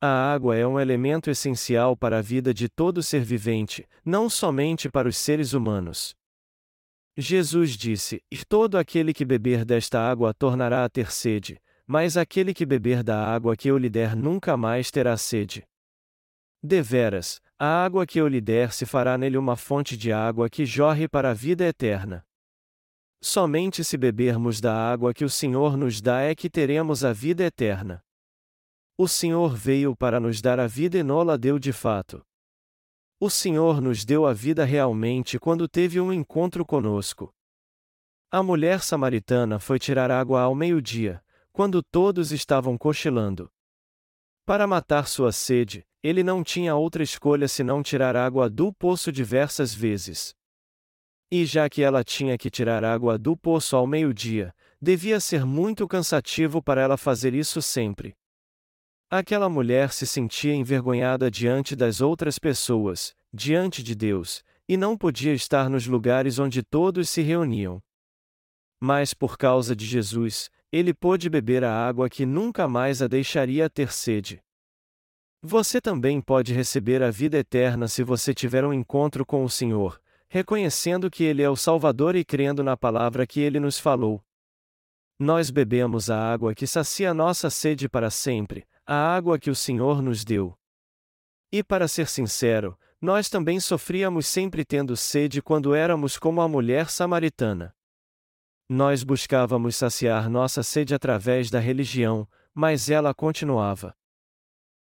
A 0.00 0.32
água 0.32 0.56
é 0.56 0.64
um 0.64 0.78
elemento 0.78 1.28
essencial 1.28 1.96
para 1.96 2.18
a 2.18 2.22
vida 2.22 2.54
de 2.54 2.68
todo 2.68 3.02
ser 3.02 3.22
vivente, 3.22 3.84
não 4.04 4.30
somente 4.30 4.88
para 4.88 5.08
os 5.08 5.16
seres 5.16 5.52
humanos. 5.52 6.14
Jesus 7.16 7.72
disse: 7.72 8.22
todo 8.48 8.78
aquele 8.78 9.12
que 9.12 9.24
beber 9.24 9.64
desta 9.64 10.00
água 10.00 10.32
tornará 10.32 10.84
a 10.84 10.88
ter 10.88 11.10
sede, 11.10 11.60
mas 11.84 12.16
aquele 12.16 12.54
que 12.54 12.64
beber 12.64 13.02
da 13.02 13.24
água 13.24 13.56
que 13.56 13.68
eu 13.68 13.76
lhe 13.76 13.90
der 13.90 14.14
nunca 14.14 14.56
mais 14.56 14.88
terá 14.92 15.16
sede. 15.16 15.66
Deveras, 16.62 17.40
a 17.58 17.84
água 17.84 18.04
que 18.04 18.20
eu 18.20 18.26
lhe 18.26 18.40
der 18.40 18.72
se 18.72 18.84
fará 18.84 19.16
nele 19.16 19.36
uma 19.36 19.56
fonte 19.56 19.96
de 19.96 20.12
água 20.12 20.50
que 20.50 20.66
jorre 20.66 21.08
para 21.08 21.30
a 21.30 21.34
vida 21.34 21.64
eterna. 21.64 22.26
Somente 23.20 23.84
se 23.84 23.96
bebermos 23.96 24.60
da 24.60 24.74
água 24.74 25.14
que 25.14 25.24
o 25.24 25.30
Senhor 25.30 25.76
nos 25.76 26.00
dá 26.00 26.20
é 26.20 26.34
que 26.34 26.50
teremos 26.50 27.04
a 27.04 27.12
vida 27.12 27.44
eterna. 27.44 28.04
O 28.96 29.06
Senhor 29.06 29.54
veio 29.54 29.96
para 29.96 30.18
nos 30.18 30.40
dar 30.40 30.58
a 30.58 30.66
vida 30.66 30.98
e 30.98 31.02
nola 31.02 31.38
deu 31.38 31.58
de 31.58 31.72
fato. 31.72 32.24
O 33.20 33.30
Senhor 33.30 33.80
nos 33.80 34.04
deu 34.04 34.26
a 34.26 34.32
vida 34.32 34.64
realmente 34.64 35.38
quando 35.38 35.68
teve 35.68 36.00
um 36.00 36.12
encontro 36.12 36.64
conosco. 36.64 37.32
A 38.30 38.42
mulher 38.42 38.82
samaritana 38.82 39.58
foi 39.58 39.78
tirar 39.78 40.10
água 40.10 40.42
ao 40.42 40.54
meio-dia, 40.54 41.24
quando 41.52 41.82
todos 41.82 42.30
estavam 42.30 42.76
cochilando. 42.76 43.50
Para 44.44 44.66
matar 44.66 45.08
sua 45.08 45.32
sede, 45.32 45.87
ele 46.02 46.22
não 46.22 46.44
tinha 46.44 46.76
outra 46.76 47.02
escolha 47.02 47.48
senão 47.48 47.82
tirar 47.82 48.16
água 48.16 48.48
do 48.48 48.72
poço 48.72 49.10
diversas 49.10 49.74
vezes. 49.74 50.34
E 51.30 51.44
já 51.44 51.68
que 51.68 51.82
ela 51.82 52.02
tinha 52.02 52.38
que 52.38 52.50
tirar 52.50 52.84
água 52.84 53.18
do 53.18 53.36
poço 53.36 53.76
ao 53.76 53.86
meio-dia, 53.86 54.54
devia 54.80 55.20
ser 55.20 55.44
muito 55.44 55.86
cansativo 55.86 56.62
para 56.62 56.80
ela 56.80 56.96
fazer 56.96 57.34
isso 57.34 57.60
sempre. 57.60 58.14
Aquela 59.10 59.48
mulher 59.48 59.92
se 59.92 60.06
sentia 60.06 60.54
envergonhada 60.54 61.30
diante 61.30 61.74
das 61.74 62.00
outras 62.00 62.38
pessoas, 62.38 63.14
diante 63.32 63.82
de 63.82 63.94
Deus, 63.94 64.42
e 64.68 64.76
não 64.76 64.96
podia 64.96 65.32
estar 65.32 65.68
nos 65.68 65.86
lugares 65.86 66.38
onde 66.38 66.62
todos 66.62 67.08
se 67.08 67.22
reuniam. 67.22 67.82
Mas 68.80 69.12
por 69.12 69.36
causa 69.36 69.74
de 69.74 69.84
Jesus, 69.84 70.50
ele 70.70 70.94
pôde 70.94 71.28
beber 71.28 71.64
a 71.64 71.72
água 71.72 72.08
que 72.08 72.24
nunca 72.24 72.68
mais 72.68 73.02
a 73.02 73.08
deixaria 73.08 73.68
ter 73.68 73.92
sede. 73.92 74.40
Você 75.42 75.80
também 75.80 76.20
pode 76.20 76.52
receber 76.52 77.00
a 77.00 77.10
vida 77.10 77.38
eterna 77.38 77.86
se 77.86 78.02
você 78.02 78.34
tiver 78.34 78.64
um 78.64 78.72
encontro 78.72 79.24
com 79.24 79.44
o 79.44 79.50
Senhor, 79.50 80.00
reconhecendo 80.28 81.08
que 81.08 81.22
Ele 81.22 81.42
é 81.42 81.48
o 81.48 81.54
Salvador 81.54 82.16
e 82.16 82.24
crendo 82.24 82.64
na 82.64 82.76
palavra 82.76 83.24
que 83.24 83.40
Ele 83.40 83.60
nos 83.60 83.78
falou. 83.78 84.20
Nós 85.16 85.50
bebemos 85.50 86.10
a 86.10 86.32
água 86.32 86.54
que 86.54 86.66
sacia 86.66 87.14
nossa 87.14 87.50
sede 87.50 87.88
para 87.88 88.10
sempre, 88.10 88.66
a 88.84 88.94
água 88.94 89.38
que 89.38 89.48
o 89.48 89.54
Senhor 89.54 90.02
nos 90.02 90.24
deu. 90.24 90.58
E 91.52 91.62
para 91.62 91.86
ser 91.86 92.08
sincero, 92.08 92.76
nós 93.00 93.28
também 93.28 93.60
sofríamos 93.60 94.26
sempre 94.26 94.64
tendo 94.64 94.96
sede 94.96 95.40
quando 95.40 95.72
éramos 95.72 96.18
como 96.18 96.40
a 96.40 96.48
mulher 96.48 96.90
samaritana. 96.90 97.72
Nós 98.68 99.04
buscávamos 99.04 99.76
saciar 99.76 100.28
nossa 100.28 100.64
sede 100.64 100.94
através 100.94 101.48
da 101.48 101.60
religião, 101.60 102.28
mas 102.52 102.90
ela 102.90 103.14
continuava. 103.14 103.96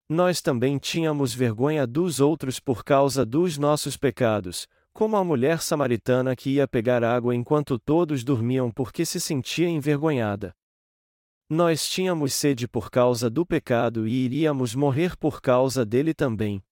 Nós 0.10 0.42
também 0.42 0.78
tínhamos 0.78 1.34
vergonha 1.34 1.86
dos 1.86 2.22
outros 2.22 2.62
por 2.62 2.84
causa 2.84 3.26
dos 3.26 3.58
nossos 3.58 3.98
pecados, 3.98 4.66
como 4.94 5.18
a 5.18 5.24
mulher 5.24 5.62
samaritana 5.62 6.36
que 6.36 6.52
ia 6.52 6.68
pegar 6.68 7.04
água 7.04 7.36
enquanto 7.36 7.78
todos 7.78 8.24
dormiam 8.24 8.72
porque 8.72 9.06
se 9.06 9.20
sentia 9.20 9.68
envergonhada. 9.68 10.56
Nós 11.50 11.88
tínhamos 11.88 12.34
sede 12.34 12.68
por 12.68 12.90
causa 12.90 13.30
do 13.30 13.46
pecado 13.46 14.08
e 14.08 14.26
iríamos 14.26 14.74
morrer 14.74 15.16
por 15.18 15.42
causa 15.42 15.86
dele 15.86 16.14
também. 16.14 16.64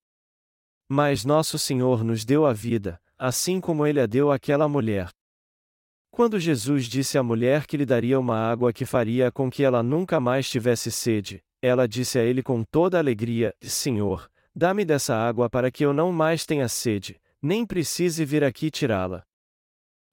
Mas 0.88 1.26
nosso 1.26 1.60
Senhor 1.60 2.04
nos 2.04 2.24
deu 2.24 2.46
a 2.46 2.54
vida, 2.54 3.00
assim 3.18 3.60
como 3.60 3.86
ele 3.86 4.00
a 4.00 4.06
deu 4.06 4.32
àquela 4.32 4.68
mulher. 4.68 5.10
Quando 6.10 6.40
Jesus 6.40 6.86
disse 6.86 7.18
à 7.18 7.24
mulher 7.24 7.68
que 7.68 7.76
lhe 7.76 7.86
daria 7.86 8.18
uma 8.18 8.38
água 8.38 8.72
que 8.72 8.86
faria 8.86 9.30
com 9.30 9.52
que 9.52 9.64
ela 9.64 9.84
nunca 9.84 10.20
mais 10.20 10.50
tivesse 10.50 10.90
sede, 10.90 11.44
ela 11.66 11.88
disse 11.88 12.20
a 12.20 12.24
ele 12.24 12.44
com 12.44 12.64
toda 12.64 13.00
alegria: 13.00 13.54
Senhor, 13.62 14.30
dá-me 14.54 14.86
dessa 14.86 15.16
água 15.16 15.50
para 15.50 15.72
que 15.72 15.84
eu 15.84 15.94
não 15.94 16.12
mais 16.12 16.46
tenha 16.46 16.68
sede, 16.68 17.20
nem 17.42 17.66
precise 17.66 18.24
vir 18.24 18.44
aqui 18.44 18.70
tirá-la. 18.70 19.26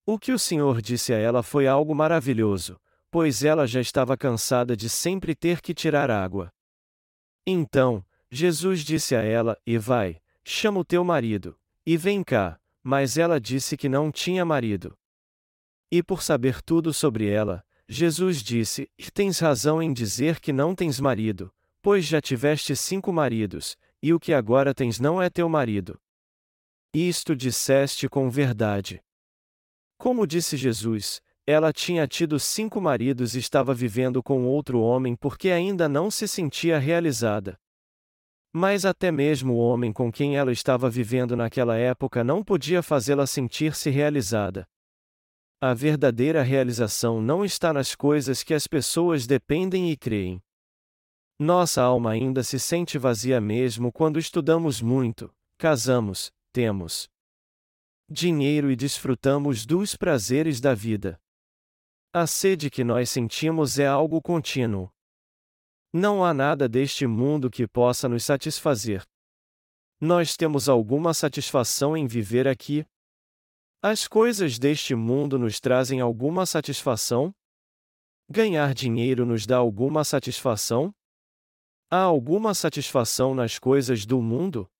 O 0.06 0.18
que 0.18 0.32
o 0.32 0.38
Senhor 0.38 0.80
disse 0.80 1.12
a 1.12 1.18
ela 1.18 1.42
foi 1.42 1.66
algo 1.66 1.94
maravilhoso, 1.94 2.80
pois 3.10 3.44
ela 3.44 3.66
já 3.66 3.80
estava 3.80 4.16
cansada 4.16 4.76
de 4.76 4.88
sempre 4.88 5.34
ter 5.34 5.60
que 5.60 5.74
tirar 5.74 6.10
água. 6.10 6.50
Então, 7.46 8.04
Jesus 8.30 8.80
disse 8.80 9.14
a 9.14 9.22
ela: 9.22 9.56
E 9.66 9.76
vai, 9.76 10.20
chama 10.42 10.80
o 10.80 10.84
teu 10.84 11.04
marido, 11.04 11.56
e 11.84 11.96
vem 11.96 12.24
cá, 12.24 12.58
mas 12.82 13.18
ela 13.18 13.38
disse 13.38 13.76
que 13.76 13.88
não 13.88 14.10
tinha 14.10 14.44
marido. 14.44 14.96
E 15.90 16.02
por 16.02 16.22
saber 16.22 16.62
tudo 16.62 16.92
sobre 16.92 17.28
ela, 17.28 17.62
Jesus 17.88 18.42
disse: 18.42 18.90
Tens 19.12 19.38
razão 19.38 19.82
em 19.82 19.92
dizer 19.92 20.40
que 20.40 20.52
não 20.52 20.74
tens 20.74 20.98
marido, 21.00 21.52
pois 21.80 22.04
já 22.04 22.20
tiveste 22.20 22.74
cinco 22.76 23.12
maridos, 23.12 23.76
e 24.02 24.12
o 24.12 24.20
que 24.20 24.32
agora 24.32 24.74
tens 24.74 24.98
não 24.98 25.20
é 25.20 25.28
teu 25.28 25.48
marido. 25.48 26.00
Isto 26.94 27.34
disseste 27.34 28.08
com 28.08 28.28
verdade. 28.28 29.02
Como 29.98 30.26
disse 30.26 30.56
Jesus, 30.56 31.22
ela 31.46 31.72
tinha 31.72 32.06
tido 32.06 32.38
cinco 32.38 32.80
maridos 32.80 33.34
e 33.34 33.38
estava 33.38 33.74
vivendo 33.74 34.22
com 34.22 34.46
outro 34.46 34.80
homem 34.80 35.16
porque 35.16 35.50
ainda 35.50 35.88
não 35.88 36.10
se 36.10 36.28
sentia 36.28 36.78
realizada. 36.78 37.58
Mas 38.52 38.84
até 38.84 39.10
mesmo 39.10 39.54
o 39.54 39.58
homem 39.58 39.92
com 39.92 40.12
quem 40.12 40.36
ela 40.36 40.52
estava 40.52 40.90
vivendo 40.90 41.34
naquela 41.34 41.76
época 41.76 42.22
não 42.22 42.44
podia 42.44 42.82
fazê-la 42.82 43.26
sentir-se 43.26 43.88
realizada. 43.88 44.68
A 45.64 45.74
verdadeira 45.74 46.42
realização 46.42 47.22
não 47.22 47.44
está 47.44 47.72
nas 47.72 47.94
coisas 47.94 48.42
que 48.42 48.52
as 48.52 48.66
pessoas 48.66 49.28
dependem 49.28 49.92
e 49.92 49.96
creem. 49.96 50.42
Nossa 51.38 51.80
alma 51.80 52.10
ainda 52.10 52.42
se 52.42 52.58
sente 52.58 52.98
vazia 52.98 53.40
mesmo 53.40 53.92
quando 53.92 54.18
estudamos 54.18 54.82
muito, 54.82 55.32
casamos, 55.56 56.32
temos 56.52 57.08
dinheiro 58.10 58.72
e 58.72 58.76
desfrutamos 58.76 59.64
dos 59.64 59.94
prazeres 59.94 60.60
da 60.60 60.74
vida. 60.74 61.16
A 62.12 62.26
sede 62.26 62.68
que 62.68 62.82
nós 62.82 63.08
sentimos 63.08 63.78
é 63.78 63.86
algo 63.86 64.20
contínuo. 64.20 64.90
Não 65.92 66.24
há 66.24 66.34
nada 66.34 66.68
deste 66.68 67.06
mundo 67.06 67.48
que 67.48 67.68
possa 67.68 68.08
nos 68.08 68.24
satisfazer. 68.24 69.06
Nós 70.00 70.36
temos 70.36 70.68
alguma 70.68 71.14
satisfação 71.14 71.96
em 71.96 72.08
viver 72.08 72.48
aqui? 72.48 72.84
As 73.84 74.06
coisas 74.06 74.60
deste 74.60 74.94
mundo 74.94 75.36
nos 75.36 75.58
trazem 75.58 76.00
alguma 76.00 76.46
satisfação? 76.46 77.34
Ganhar 78.30 78.74
dinheiro 78.74 79.26
nos 79.26 79.44
dá 79.44 79.56
alguma 79.56 80.04
satisfação? 80.04 80.94
Há 81.90 81.98
alguma 81.98 82.54
satisfação 82.54 83.34
nas 83.34 83.58
coisas 83.58 84.06
do 84.06 84.22
mundo? 84.22 84.70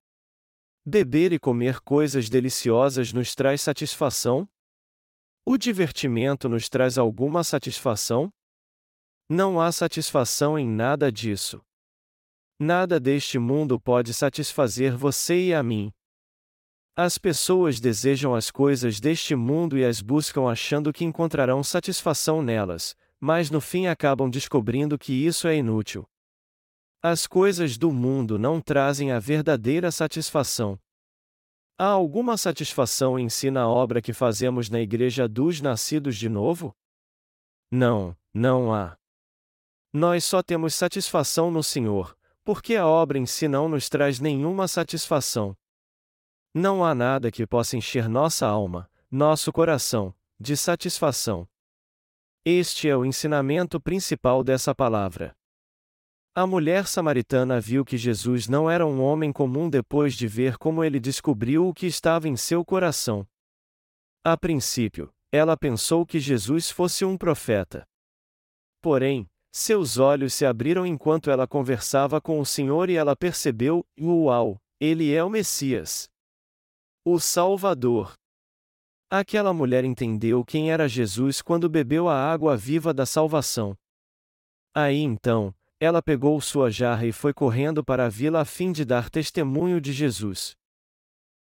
Beber 0.87 1.33
e 1.33 1.39
comer 1.41 1.81
coisas 1.81 2.29
deliciosas 2.29 3.13
nos 3.13 3.35
traz 3.35 3.61
satisfação? 3.61 4.49
O 5.45 5.59
divertimento 5.59 6.49
nos 6.49 6.69
traz 6.69 6.97
alguma 6.97 7.43
satisfação? 7.43 8.33
Não 9.29 9.61
há 9.61 9.73
satisfação 9.73 10.57
em 10.57 10.69
nada 10.69 11.11
disso. 11.11 11.61
Nada 12.57 13.01
deste 13.01 13.37
mundo 13.37 13.81
pode 13.81 14.15
satisfazer 14.15 14.97
você 14.97 15.49
e 15.49 15.55
a 15.55 15.61
mim. 15.61 15.93
As 16.95 17.17
pessoas 17.17 17.81
desejam 17.81 18.35
as 18.35 18.51
coisas 18.51 19.01
deste 19.01 19.35
mundo 19.35 19.79
e 19.79 19.85
as 19.85 20.03
buscam 20.03 20.51
achando 20.51 20.93
que 20.93 21.07
encontrarão 21.07 21.63
satisfação 21.65 22.43
nelas, 22.43 22.95
mas 23.19 23.51
no 23.51 23.63
fim 23.63 23.87
acabam 23.87 24.29
descobrindo 24.29 24.99
que 24.99 25.13
isso 25.13 25.49
é 25.49 25.57
inútil. 25.57 26.07
As 27.01 27.27
coisas 27.27 27.79
do 27.79 27.91
mundo 27.91 28.39
não 28.39 28.61
trazem 28.61 29.11
a 29.11 29.19
verdadeira 29.19 29.91
satisfação. 29.91 30.79
Há 31.79 31.87
alguma 31.87 32.37
satisfação 32.37 33.19
em 33.19 33.31
si 33.31 33.51
na 33.51 33.67
obra 33.67 34.03
que 34.03 34.13
fazemos 34.13 34.69
na 34.69 34.79
Igreja 34.79 35.27
dos 35.27 35.63
Nascidos 35.63 36.19
de 36.19 36.29
Novo? 36.29 36.77
Não, 37.71 38.15
não 38.35 38.73
há. 38.73 38.99
Nós 39.95 40.25
só 40.25 40.43
temos 40.43 40.75
satisfação 40.75 41.51
no 41.51 41.63
Senhor, 41.63 42.15
porque 42.45 42.77
a 42.77 42.87
obra 42.87 43.19
em 43.19 43.25
si 43.25 43.49
não 43.49 43.67
nos 43.67 43.89
traz 43.89 44.21
nenhuma 44.21 44.69
satisfação. 44.69 45.57
Não 46.55 46.85
há 46.85 46.95
nada 46.95 47.31
que 47.31 47.47
possa 47.47 47.77
encher 47.77 48.09
nossa 48.09 48.47
alma, 48.47 48.91
nosso 49.11 49.53
coração, 49.53 50.15
de 50.39 50.57
satisfação. 50.57 51.49
Este 52.45 52.89
é 52.89 52.97
o 52.97 53.05
ensinamento 53.05 53.81
principal 53.81 54.43
dessa 54.45 54.75
palavra. 54.75 55.35
A 56.35 56.47
mulher 56.47 56.87
samaritana 56.87 57.61
viu 57.61 57.85
que 57.85 57.97
Jesus 57.97 58.49
não 58.49 58.71
era 58.71 58.87
um 58.87 59.03
homem 59.03 59.33
comum 59.33 59.69
depois 59.69 60.15
de 60.15 60.27
ver 60.27 60.57
como 60.57 60.83
ele 60.83 60.99
descobriu 60.99 61.69
o 61.69 61.75
que 61.75 61.87
estava 61.87 62.29
em 62.29 62.37
seu 62.37 62.65
coração. 62.65 63.27
A 64.25 64.37
princípio, 64.37 65.13
ela 65.31 65.57
pensou 65.57 66.07
que 66.07 66.19
Jesus 66.19 66.71
fosse 66.71 67.05
um 67.05 67.17
profeta. 67.17 67.87
Porém, 68.81 69.29
Seus 69.55 69.99
olhos 69.99 70.33
se 70.33 70.47
abriram 70.47 70.87
enquanto 70.87 71.31
ela 71.31 71.47
conversava 71.47 72.23
com 72.23 72.41
o 72.41 72.47
Senhor 72.47 72.89
e 72.89 72.97
ela 72.97 73.15
percebeu: 73.15 73.85
Uau, 74.01 74.59
ele 74.81 75.13
é 75.13 75.23
o 75.23 75.29
Messias. 75.29 76.09
O 77.05 77.19
Salvador. 77.19 78.15
Aquela 79.11 79.53
mulher 79.53 79.85
entendeu 79.85 80.45
quem 80.45 80.71
era 80.71 80.89
Jesus 80.89 81.43
quando 81.43 81.69
bebeu 81.69 82.09
a 82.09 82.15
água 82.15 82.57
viva 82.57 82.95
da 82.95 83.05
salvação. 83.05 83.77
Aí 84.73 84.99
então, 84.99 85.53
ela 85.81 86.01
pegou 86.01 86.41
sua 86.41 86.71
jarra 86.71 87.05
e 87.05 87.11
foi 87.11 87.35
correndo 87.35 87.83
para 87.85 88.07
a 88.07 88.09
vila 88.09 88.43
a 88.43 88.45
fim 88.45 88.71
de 88.71 88.85
dar 88.85 89.11
testemunho 89.11 89.81
de 89.81 89.93
Jesus. 89.93 90.57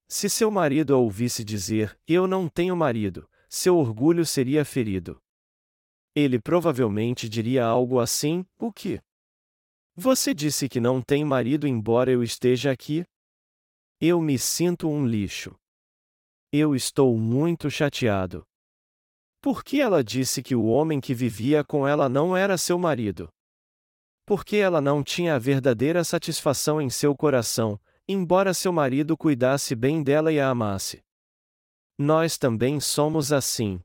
Se 0.08 0.30
seu 0.30 0.50
marido 0.50 0.94
a 0.94 0.96
ouvisse 0.96 1.44
dizer: 1.44 1.94
Eu 2.08 2.26
não 2.26 2.48
tenho 2.48 2.74
marido, 2.74 3.28
seu 3.46 3.76
orgulho 3.76 4.24
seria 4.24 4.64
ferido. 4.64 5.20
Ele 6.14 6.40
provavelmente 6.40 7.28
diria 7.28 7.66
algo 7.66 8.00
assim: 8.00 8.42
O 8.58 8.72
que? 8.72 9.02
Você 9.94 10.32
disse 10.32 10.66
que 10.66 10.80
não 10.80 11.02
tem 11.02 11.26
marido 11.26 11.68
embora 11.68 12.10
eu 12.10 12.22
esteja 12.22 12.70
aqui? 12.72 13.04
Eu 14.04 14.20
me 14.20 14.36
sinto 14.36 14.88
um 14.88 15.06
lixo. 15.06 15.54
Eu 16.52 16.74
estou 16.74 17.16
muito 17.16 17.70
chateado. 17.70 18.44
Por 19.40 19.62
que 19.62 19.80
ela 19.80 20.02
disse 20.02 20.42
que 20.42 20.56
o 20.56 20.64
homem 20.64 21.00
que 21.00 21.14
vivia 21.14 21.62
com 21.62 21.86
ela 21.86 22.08
não 22.08 22.36
era 22.36 22.58
seu 22.58 22.76
marido? 22.76 23.28
Porque 24.26 24.56
ela 24.56 24.80
não 24.80 25.04
tinha 25.04 25.36
a 25.36 25.38
verdadeira 25.38 26.02
satisfação 26.02 26.82
em 26.82 26.90
seu 26.90 27.14
coração, 27.14 27.80
embora 28.08 28.52
seu 28.52 28.72
marido 28.72 29.16
cuidasse 29.16 29.76
bem 29.76 30.02
dela 30.02 30.32
e 30.32 30.40
a 30.40 30.50
amasse. 30.50 31.00
Nós 31.96 32.36
também 32.36 32.80
somos 32.80 33.32
assim. 33.32 33.80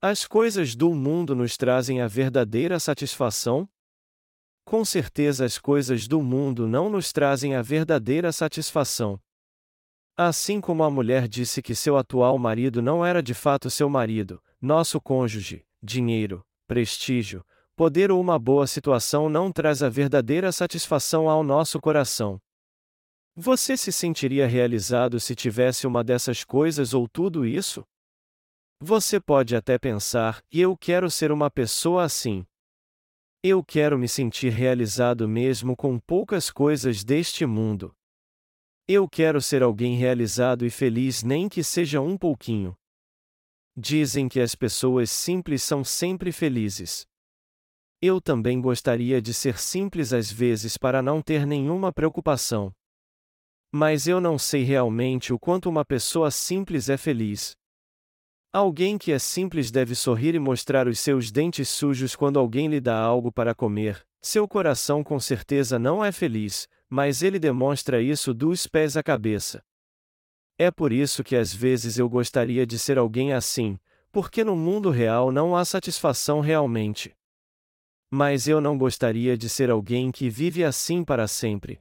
As 0.00 0.26
coisas 0.26 0.74
do 0.74 0.92
mundo 0.96 1.36
nos 1.36 1.56
trazem 1.56 2.00
a 2.00 2.08
verdadeira 2.08 2.80
satisfação? 2.80 3.70
Com 4.64 4.84
certeza 4.84 5.44
as 5.44 5.58
coisas 5.58 6.06
do 6.06 6.22
mundo 6.22 6.66
não 6.66 6.88
nos 6.88 7.12
trazem 7.12 7.54
a 7.54 7.62
verdadeira 7.62 8.32
satisfação. 8.32 9.20
Assim 10.16 10.60
como 10.60 10.84
a 10.84 10.90
mulher 10.90 11.26
disse 11.26 11.62
que 11.62 11.74
seu 11.74 11.96
atual 11.96 12.38
marido 12.38 12.82
não 12.82 13.04
era 13.04 13.22
de 13.22 13.34
fato 13.34 13.70
seu 13.70 13.88
marido, 13.88 14.42
nosso 14.60 15.00
cônjuge, 15.00 15.64
dinheiro, 15.82 16.44
prestígio, 16.66 17.44
poder 17.74 18.10
ou 18.10 18.20
uma 18.20 18.38
boa 18.38 18.66
situação 18.66 19.28
não 19.28 19.50
traz 19.50 19.82
a 19.82 19.88
verdadeira 19.88 20.52
satisfação 20.52 21.28
ao 21.28 21.42
nosso 21.42 21.80
coração. 21.80 22.40
Você 23.34 23.76
se 23.76 23.90
sentiria 23.90 24.46
realizado 24.46 25.18
se 25.18 25.34
tivesse 25.34 25.86
uma 25.86 26.04
dessas 26.04 26.44
coisas 26.44 26.92
ou 26.92 27.08
tudo 27.08 27.46
isso? 27.46 27.82
Você 28.78 29.18
pode 29.18 29.56
até 29.56 29.78
pensar, 29.78 30.44
eu 30.52 30.76
quero 30.76 31.10
ser 31.10 31.32
uma 31.32 31.50
pessoa 31.50 32.04
assim. 32.04 32.44
Eu 33.44 33.64
quero 33.64 33.98
me 33.98 34.06
sentir 34.06 34.50
realizado 34.52 35.28
mesmo 35.28 35.74
com 35.74 35.98
poucas 35.98 36.48
coisas 36.48 37.02
deste 37.02 37.44
mundo. 37.44 37.92
Eu 38.86 39.08
quero 39.08 39.40
ser 39.40 39.64
alguém 39.64 39.96
realizado 39.96 40.64
e 40.64 40.70
feliz, 40.70 41.24
nem 41.24 41.48
que 41.48 41.64
seja 41.64 42.00
um 42.00 42.16
pouquinho. 42.16 42.76
Dizem 43.76 44.28
que 44.28 44.38
as 44.38 44.54
pessoas 44.54 45.10
simples 45.10 45.60
são 45.64 45.82
sempre 45.82 46.30
felizes. 46.30 47.04
Eu 48.00 48.20
também 48.20 48.60
gostaria 48.60 49.20
de 49.20 49.34
ser 49.34 49.58
simples 49.58 50.12
às 50.12 50.30
vezes 50.30 50.76
para 50.76 51.02
não 51.02 51.20
ter 51.20 51.44
nenhuma 51.44 51.92
preocupação. 51.92 52.72
Mas 53.72 54.06
eu 54.06 54.20
não 54.20 54.38
sei 54.38 54.62
realmente 54.62 55.32
o 55.32 55.38
quanto 55.38 55.68
uma 55.68 55.84
pessoa 55.84 56.30
simples 56.30 56.88
é 56.88 56.96
feliz. 56.96 57.56
Alguém 58.52 58.98
que 58.98 59.10
é 59.10 59.18
simples 59.18 59.70
deve 59.70 59.94
sorrir 59.94 60.34
e 60.34 60.38
mostrar 60.38 60.86
os 60.86 61.00
seus 61.00 61.30
dentes 61.30 61.70
sujos 61.70 62.14
quando 62.14 62.38
alguém 62.38 62.68
lhe 62.68 62.82
dá 62.82 62.98
algo 62.98 63.32
para 63.32 63.54
comer. 63.54 64.06
Seu 64.20 64.46
coração 64.46 65.02
com 65.02 65.18
certeza 65.18 65.78
não 65.78 66.04
é 66.04 66.12
feliz, 66.12 66.68
mas 66.86 67.22
ele 67.22 67.38
demonstra 67.38 68.02
isso 68.02 68.34
dos 68.34 68.66
pés 68.66 68.94
à 68.94 69.02
cabeça. 69.02 69.64
É 70.58 70.70
por 70.70 70.92
isso 70.92 71.24
que 71.24 71.34
às 71.34 71.50
vezes 71.54 71.98
eu 71.98 72.06
gostaria 72.10 72.66
de 72.66 72.78
ser 72.78 72.98
alguém 72.98 73.32
assim, 73.32 73.78
porque 74.12 74.44
no 74.44 74.54
mundo 74.54 74.90
real 74.90 75.32
não 75.32 75.56
há 75.56 75.64
satisfação 75.64 76.40
realmente. 76.40 77.16
Mas 78.10 78.46
eu 78.46 78.60
não 78.60 78.76
gostaria 78.76 79.34
de 79.34 79.48
ser 79.48 79.70
alguém 79.70 80.12
que 80.12 80.28
vive 80.28 80.62
assim 80.62 81.02
para 81.02 81.26
sempre. 81.26 81.80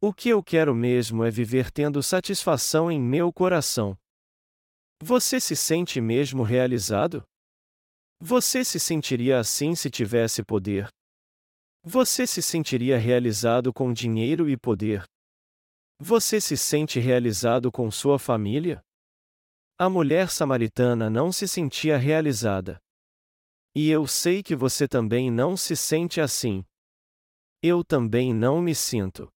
O 0.00 0.10
que 0.14 0.30
eu 0.30 0.42
quero 0.42 0.74
mesmo 0.74 1.22
é 1.22 1.30
viver 1.30 1.70
tendo 1.70 2.02
satisfação 2.02 2.90
em 2.90 2.98
meu 2.98 3.30
coração. 3.30 3.94
Você 5.02 5.38
se 5.38 5.54
sente 5.54 6.00
mesmo 6.00 6.42
realizado? 6.42 7.22
Você 8.18 8.64
se 8.64 8.80
sentiria 8.80 9.38
assim 9.38 9.74
se 9.74 9.90
tivesse 9.90 10.42
poder? 10.42 10.88
Você 11.84 12.26
se 12.26 12.40
sentiria 12.40 12.96
realizado 12.96 13.74
com 13.74 13.92
dinheiro 13.92 14.48
e 14.48 14.56
poder? 14.56 15.04
Você 16.00 16.40
se 16.40 16.56
sente 16.56 16.98
realizado 16.98 17.70
com 17.70 17.90
sua 17.90 18.18
família? 18.18 18.82
A 19.78 19.90
mulher 19.90 20.30
samaritana 20.30 21.10
não 21.10 21.30
se 21.30 21.46
sentia 21.46 21.98
realizada. 21.98 22.80
E 23.74 23.90
eu 23.90 24.06
sei 24.06 24.42
que 24.42 24.56
você 24.56 24.88
também 24.88 25.30
não 25.30 25.58
se 25.58 25.76
sente 25.76 26.22
assim. 26.22 26.64
Eu 27.62 27.84
também 27.84 28.32
não 28.32 28.62
me 28.62 28.74
sinto. 28.74 29.30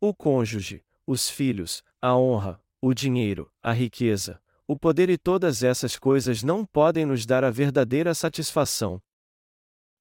O 0.00 0.14
cônjuge, 0.14 0.84
os 1.04 1.28
filhos, 1.28 1.82
a 2.00 2.16
honra, 2.16 2.62
o 2.80 2.94
dinheiro, 2.94 3.52
a 3.60 3.72
riqueza, 3.72 4.40
o 4.70 4.78
poder 4.78 5.10
e 5.10 5.18
todas 5.18 5.64
essas 5.64 5.98
coisas 5.98 6.44
não 6.44 6.64
podem 6.64 7.04
nos 7.04 7.26
dar 7.26 7.42
a 7.42 7.50
verdadeira 7.50 8.14
satisfação. 8.14 9.02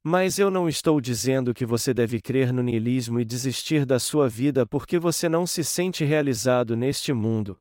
Mas 0.03 0.38
eu 0.38 0.51
não 0.51 0.69
estou 0.69 1.01
dizendo 1.01 1.55
que 1.55 1.65
você 1.65 1.91
deve 1.91 2.21
crer 2.21 2.53
no 2.53 2.62
niilismo 2.62 3.19
e 3.19 3.25
desistir 3.25 3.84
da 3.84 3.97
sua 3.97 4.29
vida 4.29 4.67
porque 4.67 4.99
você 4.99 5.27
não 5.27 5.47
se 5.47 5.63
sente 5.63 6.05
realizado 6.05 6.77
neste 6.77 7.12
mundo. 7.12 7.60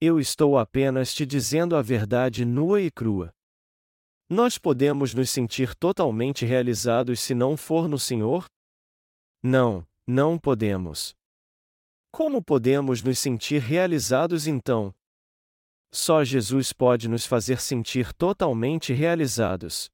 Eu 0.00 0.18
estou 0.18 0.56
apenas 0.56 1.12
te 1.12 1.26
dizendo 1.26 1.76
a 1.76 1.82
verdade 1.82 2.46
nua 2.46 2.80
e 2.80 2.90
crua. 2.90 3.30
Nós 4.26 4.56
podemos 4.56 5.12
nos 5.12 5.28
sentir 5.28 5.74
totalmente 5.74 6.46
realizados 6.46 7.20
se 7.20 7.34
não 7.34 7.58
for 7.58 7.90
no 7.90 7.98
Senhor? 7.98 8.46
Não, 9.42 9.86
não 10.06 10.38
podemos. 10.38 11.14
Como 12.10 12.42
podemos 12.42 13.02
nos 13.02 13.18
sentir 13.18 13.60
realizados 13.60 14.46
então? 14.46 14.95
Só 15.98 16.22
Jesus 16.22 16.74
pode 16.74 17.08
nos 17.08 17.24
fazer 17.24 17.58
sentir 17.58 18.12
totalmente 18.12 18.92
realizados. 18.92 19.88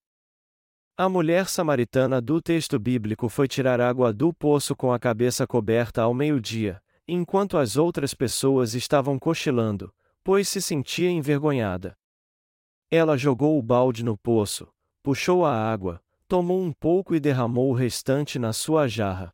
A 0.96 1.08
mulher 1.08 1.48
samaritana 1.48 2.20
do 2.20 2.42
texto 2.42 2.76
bíblico 2.76 3.28
foi 3.28 3.46
tirar 3.46 3.80
água 3.80 4.12
do 4.12 4.32
poço 4.32 4.74
com 4.74 4.92
a 4.92 4.98
cabeça 4.98 5.46
coberta 5.46 6.02
ao 6.02 6.12
meio-dia, 6.12 6.82
enquanto 7.06 7.56
as 7.56 7.76
outras 7.76 8.14
pessoas 8.14 8.74
estavam 8.74 9.16
cochilando, 9.16 9.94
pois 10.24 10.48
se 10.48 10.60
sentia 10.60 11.08
envergonhada. 11.08 11.96
Ela 12.90 13.16
jogou 13.16 13.56
o 13.56 13.62
balde 13.62 14.04
no 14.04 14.18
poço, 14.18 14.66
puxou 15.04 15.46
a 15.46 15.54
água, 15.54 16.02
tomou 16.26 16.60
um 16.60 16.72
pouco 16.72 17.14
e 17.14 17.20
derramou 17.20 17.70
o 17.70 17.74
restante 17.74 18.40
na 18.40 18.52
sua 18.52 18.88
jarra. 18.88 19.32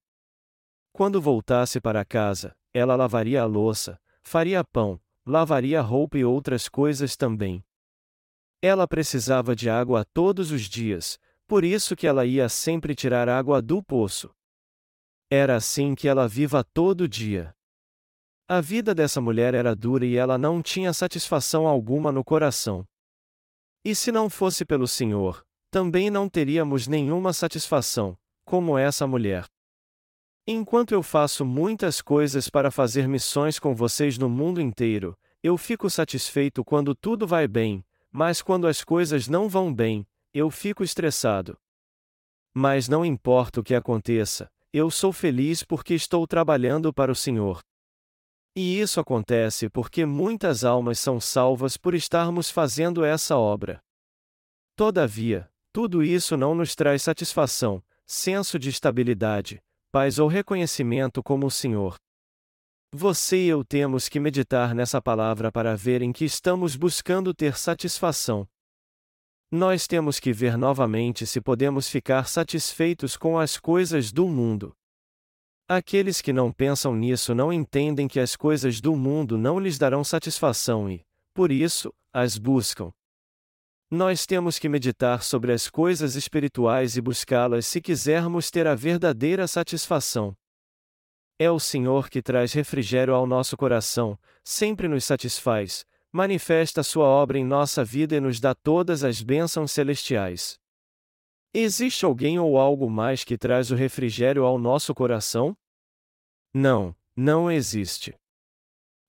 Quando 0.92 1.18
voltasse 1.18 1.80
para 1.80 2.04
casa, 2.04 2.54
ela 2.74 2.94
lavaria 2.94 3.40
a 3.40 3.46
louça, 3.46 3.98
faria 4.22 4.62
pão, 4.62 5.00
lavaria 5.28 5.80
roupa 5.80 6.18
e 6.18 6.24
outras 6.24 6.68
coisas 6.68 7.16
também. 7.16 7.62
Ela 8.62 8.88
precisava 8.88 9.54
de 9.54 9.70
água 9.70 10.04
todos 10.12 10.50
os 10.50 10.62
dias, 10.62 11.18
por 11.46 11.64
isso 11.64 11.94
que 11.94 12.06
ela 12.06 12.26
ia 12.26 12.48
sempre 12.48 12.94
tirar 12.94 13.28
água 13.28 13.62
do 13.62 13.82
poço. 13.82 14.30
Era 15.30 15.56
assim 15.56 15.94
que 15.94 16.08
ela 16.08 16.26
viva 16.26 16.64
todo 16.64 17.06
dia. 17.06 17.54
A 18.48 18.60
vida 18.60 18.94
dessa 18.94 19.20
mulher 19.20 19.54
era 19.54 19.76
dura 19.76 20.06
e 20.06 20.16
ela 20.16 20.38
não 20.38 20.62
tinha 20.62 20.92
satisfação 20.92 21.66
alguma 21.66 22.10
no 22.10 22.24
coração. 22.24 22.86
E 23.84 23.94
se 23.94 24.10
não 24.10 24.30
fosse 24.30 24.64
pelo 24.64 24.88
Senhor, 24.88 25.44
também 25.70 26.08
não 26.08 26.28
teríamos 26.28 26.86
nenhuma 26.86 27.32
satisfação, 27.32 28.18
como 28.44 28.78
essa 28.78 29.06
mulher. 29.06 29.46
Enquanto 30.50 30.92
eu 30.92 31.02
faço 31.02 31.44
muitas 31.44 32.00
coisas 32.00 32.48
para 32.48 32.70
fazer 32.70 33.06
missões 33.06 33.58
com 33.58 33.74
vocês 33.74 34.16
no 34.16 34.30
mundo 34.30 34.62
inteiro, 34.62 35.14
eu 35.42 35.58
fico 35.58 35.90
satisfeito 35.90 36.64
quando 36.64 36.94
tudo 36.94 37.26
vai 37.26 37.46
bem, 37.46 37.84
mas 38.10 38.40
quando 38.40 38.66
as 38.66 38.82
coisas 38.82 39.28
não 39.28 39.46
vão 39.46 39.74
bem, 39.74 40.06
eu 40.32 40.50
fico 40.50 40.82
estressado. 40.82 41.58
Mas 42.54 42.88
não 42.88 43.04
importa 43.04 43.60
o 43.60 43.62
que 43.62 43.74
aconteça, 43.74 44.50
eu 44.72 44.90
sou 44.90 45.12
feliz 45.12 45.62
porque 45.62 45.92
estou 45.92 46.26
trabalhando 46.26 46.94
para 46.94 47.12
o 47.12 47.14
Senhor. 47.14 47.60
E 48.56 48.80
isso 48.80 48.98
acontece 48.98 49.68
porque 49.68 50.06
muitas 50.06 50.64
almas 50.64 50.98
são 50.98 51.20
salvas 51.20 51.76
por 51.76 51.94
estarmos 51.94 52.50
fazendo 52.50 53.04
essa 53.04 53.36
obra. 53.36 53.82
Todavia, 54.74 55.46
tudo 55.74 56.02
isso 56.02 56.38
não 56.38 56.54
nos 56.54 56.74
traz 56.74 57.02
satisfação, 57.02 57.84
senso 58.06 58.58
de 58.58 58.70
estabilidade, 58.70 59.62
paz 59.90 60.18
ou 60.18 60.28
reconhecimento 60.28 61.22
como 61.22 61.46
o 61.46 61.50
Senhor. 61.50 61.96
Você 62.92 63.44
e 63.44 63.48
eu 63.48 63.64
temos 63.64 64.08
que 64.08 64.20
meditar 64.20 64.74
nessa 64.74 65.00
palavra 65.00 65.52
para 65.52 65.76
ver 65.76 66.02
em 66.02 66.12
que 66.12 66.24
estamos 66.24 66.76
buscando 66.76 67.34
ter 67.34 67.56
satisfação. 67.56 68.46
Nós 69.50 69.86
temos 69.86 70.20
que 70.20 70.32
ver 70.32 70.58
novamente 70.58 71.26
se 71.26 71.40
podemos 71.40 71.88
ficar 71.88 72.28
satisfeitos 72.28 73.16
com 73.16 73.38
as 73.38 73.58
coisas 73.58 74.12
do 74.12 74.26
mundo. 74.26 74.74
Aqueles 75.66 76.20
que 76.20 76.32
não 76.32 76.52
pensam 76.52 76.94
nisso 76.94 77.34
não 77.34 77.52
entendem 77.52 78.08
que 78.08 78.20
as 78.20 78.36
coisas 78.36 78.80
do 78.80 78.94
mundo 78.96 79.36
não 79.36 79.58
lhes 79.58 79.78
darão 79.78 80.02
satisfação 80.02 80.90
e, 80.90 81.02
por 81.34 81.52
isso, 81.52 81.92
as 82.12 82.38
buscam. 82.38 82.90
Nós 83.90 84.26
temos 84.26 84.58
que 84.58 84.68
meditar 84.68 85.22
sobre 85.22 85.50
as 85.50 85.70
coisas 85.70 86.14
espirituais 86.14 86.96
e 86.98 87.00
buscá-las 87.00 87.66
se 87.66 87.80
quisermos 87.80 88.50
ter 88.50 88.66
a 88.66 88.74
verdadeira 88.74 89.46
satisfação. 89.48 90.36
É 91.38 91.50
o 91.50 91.58
Senhor 91.58 92.10
que 92.10 92.20
traz 92.20 92.52
refrigério 92.52 93.14
ao 93.14 93.26
nosso 93.26 93.56
coração, 93.56 94.18
sempre 94.44 94.88
nos 94.88 95.04
satisfaz, 95.04 95.86
manifesta 96.12 96.82
Sua 96.82 97.06
obra 97.06 97.38
em 97.38 97.44
nossa 97.44 97.84
vida 97.84 98.16
e 98.16 98.20
nos 98.20 98.40
dá 98.40 98.54
todas 98.54 99.04
as 99.04 99.22
bênçãos 99.22 99.72
celestiais. 99.72 100.58
Existe 101.54 102.04
alguém 102.04 102.38
ou 102.38 102.58
algo 102.58 102.90
mais 102.90 103.24
que 103.24 103.38
traz 103.38 103.70
o 103.70 103.74
refrigério 103.74 104.44
ao 104.44 104.58
nosso 104.58 104.94
coração? 104.94 105.56
Não, 106.52 106.94
não 107.16 107.50
existe. 107.50 108.14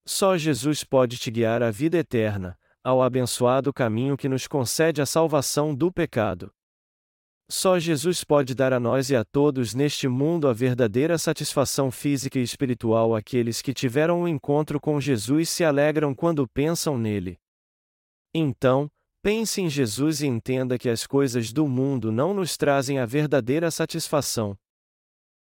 Só 0.06 0.38
Jesus 0.38 0.84
pode 0.84 1.18
te 1.18 1.30
guiar 1.30 1.62
à 1.62 1.70
vida 1.70 1.98
eterna, 1.98 2.59
ao 2.84 3.02
abençoado 3.02 3.74
caminho 3.74 4.18
que 4.18 4.30
nos 4.30 4.48
concede 4.48 5.02
a 5.02 5.06
salvação 5.06 5.74
do 5.76 5.92
pecado. 5.92 6.52
Só 7.52 7.80
Jesus 7.80 8.24
pode 8.24 8.54
dar 8.54 8.74
a 8.74 8.80
nós 8.80 9.10
e 9.10 9.16
a 9.16 9.26
todos 9.26 9.74
neste 9.74 10.08
mundo 10.08 10.48
a 10.48 10.54
verdadeira 10.54 11.18
satisfação 11.18 11.90
física 11.90 12.38
e 12.38 12.44
espiritual. 12.44 13.16
Aqueles 13.16 13.60
que 13.60 13.74
tiveram 13.74 14.22
um 14.22 14.28
encontro 14.28 14.80
com 14.80 15.02
Jesus 15.02 15.50
se 15.50 15.64
alegram 15.64 16.14
quando 16.14 16.48
pensam 16.48 16.96
nele. 16.96 17.40
Então, 18.36 18.88
pense 19.24 19.62
em 19.62 19.68
Jesus 19.68 20.22
e 20.22 20.28
entenda 20.28 20.78
que 20.78 20.88
as 20.88 21.08
coisas 21.08 21.52
do 21.52 21.68
mundo 21.68 22.12
não 22.12 22.36
nos 22.36 22.56
trazem 22.56 23.00
a 23.00 23.06
verdadeira 23.08 23.72
satisfação. 23.72 24.56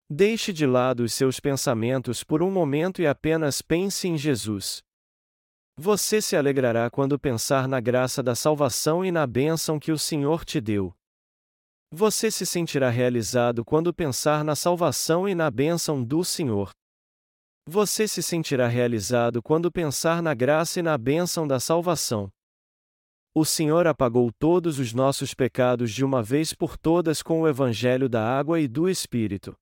Deixe 0.09 0.51
de 0.51 0.65
lado 0.65 1.03
os 1.03 1.13
seus 1.13 1.39
pensamentos 1.39 2.21
por 2.21 2.43
um 2.43 2.51
momento 2.51 3.01
e 3.01 3.07
apenas 3.07 3.61
pense 3.61 4.09
em 4.09 4.17
Jesus. 4.17 4.83
Você 5.75 6.21
se 6.21 6.35
alegrará 6.35 6.87
quando 6.89 7.17
pensar 7.17 7.67
na 7.67 7.79
graça 7.79 8.21
da 8.21 8.35
salvação 8.35 9.03
e 9.03 9.11
na 9.11 9.25
bênção 9.25 9.79
que 9.79 9.91
o 9.91 9.97
Senhor 9.97 10.45
te 10.45 10.61
deu. 10.61 10.93
Você 11.91 12.29
se 12.29 12.45
sentirá 12.45 12.91
realizado 12.91 13.65
quando 13.65 13.91
pensar 13.91 14.43
na 14.43 14.55
salvação 14.55 15.27
e 15.27 15.33
na 15.33 15.49
bênção 15.49 16.03
do 16.03 16.23
Senhor. 16.23 16.69
Você 17.67 18.07
se 18.07 18.21
sentirá 18.21 18.67
realizado 18.67 19.41
quando 19.41 19.71
pensar 19.71 20.21
na 20.21 20.35
graça 20.35 20.79
e 20.79 20.83
na 20.83 20.95
bênção 20.95 21.47
da 21.47 21.59
salvação. 21.59 22.29
O 23.33 23.43
Senhor 23.43 23.87
apagou 23.87 24.31
todos 24.37 24.77
os 24.77 24.93
nossos 24.93 25.33
pecados 25.33 25.91
de 25.91 26.05
uma 26.05 26.21
vez 26.21 26.53
por 26.53 26.77
todas 26.77 27.23
com 27.23 27.41
o 27.41 27.47
Evangelho 27.47 28.07
da 28.07 28.23
água 28.23 28.59
e 28.59 28.67
do 28.67 28.87
Espírito. 28.87 29.55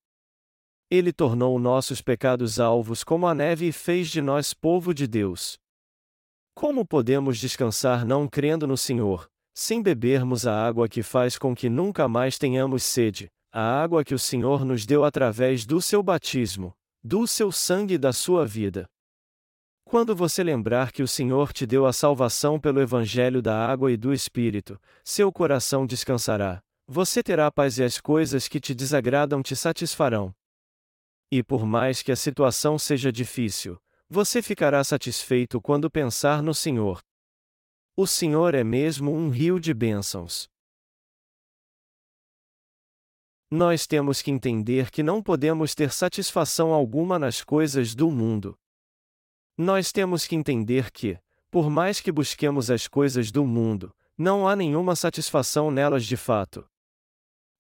Ele 0.90 1.14
tornou 1.14 1.58
nossos 1.58 2.02
pecados 2.02 2.60
alvos 2.60 3.02
como 3.02 3.28
a 3.28 3.34
neve 3.34 3.70
e 3.70 3.72
fez 3.72 4.10
de 4.10 4.22
nós 4.22 4.54
povo 4.54 4.94
de 4.94 5.08
Deus. 5.08 5.58
Como 6.54 6.86
podemos 6.86 7.40
descansar 7.40 8.06
não 8.06 8.28
crendo 8.28 8.68
no 8.68 8.78
Senhor, 8.78 9.30
sem 9.54 9.82
bebermos 9.82 10.46
a 10.46 10.66
água 10.66 10.88
que 10.88 11.02
faz 11.02 11.38
com 11.38 11.56
que 11.56 11.70
nunca 11.70 12.08
mais 12.08 12.38
tenhamos 12.38 12.84
sede, 12.84 13.30
a 13.52 13.62
água 13.62 14.04
que 14.04 14.14
o 14.14 14.20
Senhor 14.20 14.64
nos 14.64 14.86
deu 14.86 15.04
através 15.04 15.66
do 15.66 15.82
seu 15.82 16.04
batismo, 16.04 16.74
do 17.04 17.26
seu 17.28 17.52
sangue 17.52 17.96
e 17.96 17.98
da 17.98 18.14
sua 18.14 18.46
vida. 18.46 18.86
Quando 19.84 20.16
você 20.16 20.44
lembrar 20.44 20.92
que 20.92 21.04
o 21.04 21.08
Senhor 21.08 21.52
te 21.52 21.66
deu 21.66 21.86
a 21.86 21.92
salvação 21.92 22.60
pelo 22.60 22.80
Evangelho 22.80 23.42
da 23.42 23.66
água 23.66 23.92
e 23.92 23.98
do 23.98 24.14
Espírito, 24.14 24.80
seu 25.04 25.32
coração 25.34 25.86
descansará, 25.86 26.62
você 26.88 27.22
terá 27.22 27.52
paz 27.52 27.78
e 27.78 27.84
as 27.84 28.00
coisas 28.00 28.48
que 28.48 28.60
te 28.60 28.74
desagradam 28.74 29.42
te 29.42 29.56
satisfarão. 29.56 30.34
E 31.30 31.44
por 31.44 31.66
mais 31.66 32.02
que 32.02 32.12
a 32.12 32.16
situação 32.16 32.78
seja 32.78 33.12
difícil, 33.12 33.78
você 34.14 34.42
ficará 34.42 34.84
satisfeito 34.84 35.62
quando 35.62 35.90
pensar 35.90 36.44
no 36.44 36.54
Senhor, 36.54 37.00
o 37.96 38.06
Senhor 38.06 38.54
é 38.54 38.62
mesmo 38.62 39.10
um 39.10 39.30
rio 39.30 39.58
de 39.58 39.74
bênçãos. 39.74 40.50
Nós 43.50 43.88
temos 43.88 44.22
que 44.22 44.30
entender 44.30 44.92
que 44.92 45.02
não 45.02 45.24
podemos 45.24 45.74
ter 45.74 45.94
satisfação 45.94 46.74
alguma 46.74 47.18
nas 47.18 47.42
coisas 47.42 47.96
do 47.96 48.12
mundo. 48.12 48.54
Nós 49.58 49.94
temos 49.94 50.28
que 50.28 50.36
entender 50.36 50.92
que, 50.92 51.18
por 51.50 51.70
mais 51.70 52.02
que 52.02 52.12
busquemos 52.12 52.70
as 52.70 52.90
coisas 52.90 53.32
do 53.32 53.46
mundo, 53.46 53.96
não 54.18 54.46
há 54.46 54.58
nenhuma 54.58 54.94
satisfação 54.94 55.72
nelas 55.72 56.06
de 56.06 56.18
fato. 56.18 56.70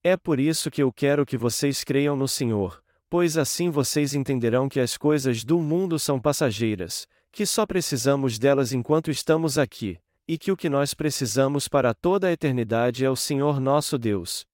É 0.03 0.17
por 0.17 0.37
isso 0.37 0.69
que 0.69 0.83
eu 0.83 0.91
quero 0.91 1.25
que 1.25 1.37
vocês 1.37 1.81
creiam 1.81 2.17
no 2.17 2.27
Senhor, 2.27 2.80
pois 3.11 3.37
assim 3.37 3.69
vocês 3.69 4.13
entenderão 4.13 4.69
que 4.69 4.79
as 4.79 4.95
coisas 4.95 5.43
do 5.43 5.59
mundo 5.59 5.99
são 5.99 6.17
passageiras, 6.17 7.05
que 7.29 7.45
só 7.45 7.65
precisamos 7.65 8.39
delas 8.39 8.71
enquanto 8.71 9.11
estamos 9.11 9.57
aqui, 9.57 9.99
e 10.25 10.37
que 10.37 10.49
o 10.49 10.55
que 10.55 10.69
nós 10.69 10.93
precisamos 10.93 11.67
para 11.67 11.93
toda 11.93 12.29
a 12.29 12.31
eternidade 12.31 13.03
é 13.03 13.09
o 13.09 13.15
Senhor 13.17 13.59
nosso 13.59 13.97
Deus. 13.97 14.45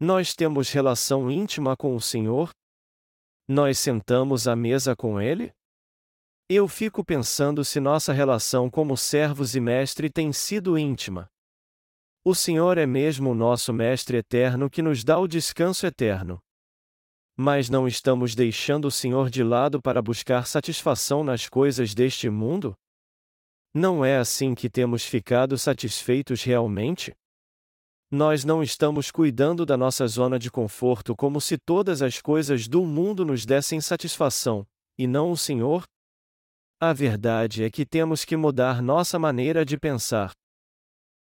Nós 0.00 0.34
temos 0.34 0.70
relação 0.70 1.30
íntima 1.30 1.76
com 1.76 1.94
o 1.94 2.00
Senhor? 2.00 2.48
Nós 3.46 3.78
sentamos 3.78 4.48
à 4.48 4.56
mesa 4.56 4.96
com 4.96 5.20
Ele? 5.20 5.52
Eu 6.48 6.68
fico 6.68 7.04
pensando 7.04 7.62
se 7.66 7.78
nossa 7.80 8.14
relação 8.14 8.70
como 8.70 8.96
servos 8.96 9.54
e 9.54 9.60
mestre 9.60 10.08
tem 10.08 10.32
sido 10.32 10.78
íntima. 10.78 11.28
O 12.24 12.34
Senhor 12.34 12.78
é 12.78 12.86
mesmo 12.86 13.32
o 13.32 13.34
nosso 13.34 13.74
Mestre 13.74 14.16
eterno 14.16 14.70
que 14.70 14.80
nos 14.80 15.04
dá 15.04 15.18
o 15.18 15.28
descanso 15.28 15.86
eterno. 15.86 16.42
Mas 17.40 17.70
não 17.70 17.86
estamos 17.86 18.34
deixando 18.34 18.86
o 18.86 18.90
Senhor 18.90 19.30
de 19.30 19.44
lado 19.44 19.80
para 19.80 20.02
buscar 20.02 20.44
satisfação 20.44 21.22
nas 21.22 21.48
coisas 21.48 21.94
deste 21.94 22.28
mundo? 22.28 22.74
Não 23.72 24.04
é 24.04 24.16
assim 24.16 24.56
que 24.56 24.68
temos 24.68 25.04
ficado 25.04 25.56
satisfeitos 25.56 26.42
realmente? 26.42 27.14
Nós 28.10 28.44
não 28.44 28.60
estamos 28.60 29.12
cuidando 29.12 29.64
da 29.64 29.76
nossa 29.76 30.04
zona 30.08 30.36
de 30.36 30.50
conforto 30.50 31.14
como 31.14 31.40
se 31.40 31.56
todas 31.56 32.02
as 32.02 32.20
coisas 32.20 32.66
do 32.66 32.84
mundo 32.84 33.24
nos 33.24 33.46
dessem 33.46 33.80
satisfação, 33.80 34.66
e 34.98 35.06
não 35.06 35.30
o 35.30 35.36
Senhor? 35.36 35.84
A 36.80 36.92
verdade 36.92 37.62
é 37.62 37.70
que 37.70 37.86
temos 37.86 38.24
que 38.24 38.36
mudar 38.36 38.82
nossa 38.82 39.16
maneira 39.16 39.64
de 39.64 39.78
pensar. 39.78 40.32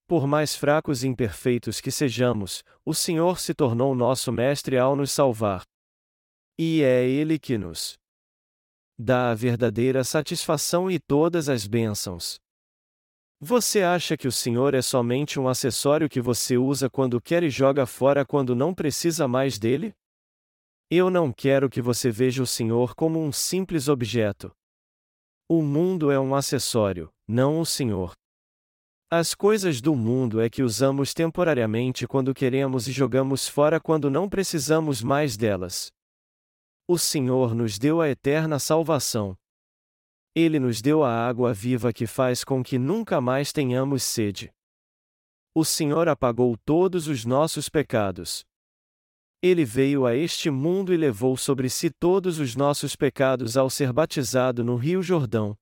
Por 0.06 0.26
mais 0.26 0.56
fracos 0.56 1.04
e 1.04 1.08
imperfeitos 1.08 1.78
que 1.78 1.90
sejamos, 1.90 2.62
o 2.86 2.94
Senhor 2.94 3.38
se 3.38 3.52
tornou 3.52 3.94
nosso 3.94 4.32
Mestre 4.32 4.78
ao 4.78 4.96
nos 4.96 5.12
salvar. 5.12 5.62
E 6.58 6.82
é 6.82 7.06
Ele 7.06 7.38
que 7.38 7.58
nos 7.58 7.98
dá 8.98 9.30
a 9.30 9.34
verdadeira 9.34 10.02
satisfação 10.02 10.90
e 10.90 10.98
todas 10.98 11.50
as 11.50 11.66
bênçãos. 11.66 12.40
Você 13.38 13.82
acha 13.82 14.16
que 14.16 14.26
o 14.26 14.32
Senhor 14.32 14.72
é 14.72 14.80
somente 14.80 15.38
um 15.38 15.48
acessório 15.48 16.08
que 16.08 16.20
você 16.20 16.56
usa 16.56 16.88
quando 16.88 17.20
quer 17.20 17.42
e 17.42 17.50
joga 17.50 17.84
fora 17.84 18.24
quando 18.24 18.56
não 18.56 18.72
precisa 18.72 19.28
mais 19.28 19.58
dele? 19.58 19.92
Eu 20.90 21.10
não 21.10 21.30
quero 21.30 21.68
que 21.68 21.82
você 21.82 22.10
veja 22.10 22.42
o 22.42 22.46
Senhor 22.46 22.94
como 22.94 23.22
um 23.22 23.30
simples 23.30 23.88
objeto. 23.88 24.50
O 25.46 25.60
mundo 25.60 26.10
é 26.10 26.18
um 26.18 26.34
acessório, 26.34 27.10
não 27.28 27.60
o 27.60 27.66
Senhor. 27.66 28.14
As 29.10 29.34
coisas 29.34 29.82
do 29.82 29.94
mundo 29.94 30.40
é 30.40 30.48
que 30.48 30.62
usamos 30.62 31.12
temporariamente 31.12 32.06
quando 32.06 32.34
queremos 32.34 32.88
e 32.88 32.92
jogamos 32.92 33.46
fora 33.46 33.78
quando 33.78 34.10
não 34.10 34.28
precisamos 34.28 35.02
mais 35.02 35.36
delas. 35.36 35.92
O 36.88 36.96
Senhor 36.96 37.52
nos 37.52 37.78
deu 37.78 38.00
a 38.00 38.08
eterna 38.08 38.60
salvação. 38.60 39.36
Ele 40.32 40.60
nos 40.60 40.80
deu 40.80 41.02
a 41.02 41.10
água 41.10 41.52
viva 41.52 41.92
que 41.92 42.06
faz 42.06 42.44
com 42.44 42.62
que 42.62 42.78
nunca 42.78 43.20
mais 43.20 43.52
tenhamos 43.52 44.04
sede. 44.04 44.52
O 45.52 45.64
Senhor 45.64 46.08
apagou 46.08 46.56
todos 46.64 47.08
os 47.08 47.24
nossos 47.24 47.68
pecados. 47.68 48.44
Ele 49.42 49.64
veio 49.64 50.06
a 50.06 50.14
este 50.14 50.48
mundo 50.48 50.94
e 50.94 50.96
levou 50.96 51.36
sobre 51.36 51.68
si 51.68 51.90
todos 51.90 52.38
os 52.38 52.54
nossos 52.54 52.94
pecados 52.94 53.56
ao 53.56 53.68
ser 53.68 53.92
batizado 53.92 54.62
no 54.62 54.76
Rio 54.76 55.02
Jordão. 55.02 55.58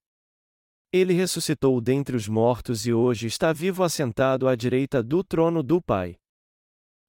Ele 0.92 1.14
ressuscitou 1.14 1.80
dentre 1.80 2.14
os 2.14 2.28
mortos 2.28 2.86
e 2.86 2.92
hoje 2.92 3.28
está 3.28 3.50
vivo 3.50 3.82
assentado 3.82 4.46
à 4.46 4.54
direita 4.54 5.02
do 5.02 5.24
trono 5.24 5.62
do 5.62 5.80
Pai. 5.80 6.16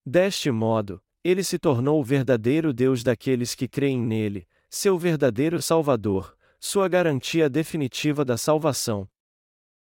Deste 0.06 0.50
modo, 0.52 1.02
ele 1.26 1.44
se 1.44 1.58
tornou 1.58 2.00
o 2.00 2.04
verdadeiro 2.04 2.72
Deus 2.72 3.02
daqueles 3.02 3.56
que 3.56 3.68
creem 3.68 4.00
nele, 4.00 4.48
seu 4.70 4.96
verdadeiro 4.96 5.60
Salvador, 5.60 6.38
sua 6.60 6.88
garantia 6.88 7.50
definitiva 7.50 8.24
da 8.24 8.38
salvação. 8.38 9.10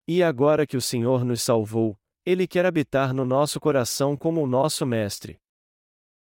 E 0.07 0.23
agora 0.23 0.67
que 0.67 0.75
o 0.75 0.81
Senhor 0.81 1.27
nos 1.27 1.43
salvou, 1.43 2.01
Ele 2.25 2.47
quer 2.47 2.65
habitar 2.65 3.13
no 3.13 3.27
nosso 3.27 3.61
coração 3.61 4.17
como 4.17 4.43
o 4.43 4.47
nosso 4.47 4.87
Mestre. 4.87 5.39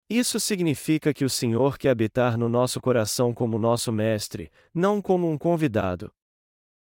Isso 0.10 0.40
significa 0.40 1.14
que 1.14 1.26
o 1.26 1.30
Senhor 1.30 1.78
quer 1.78 1.90
habitar 1.90 2.38
no 2.38 2.48
nosso 2.48 2.80
coração 2.80 3.34
como 3.34 3.60
nosso 3.60 3.92
Mestre, 3.92 4.50
não 4.74 5.02
como 5.02 5.30
um 5.30 5.38
convidado. 5.38 6.14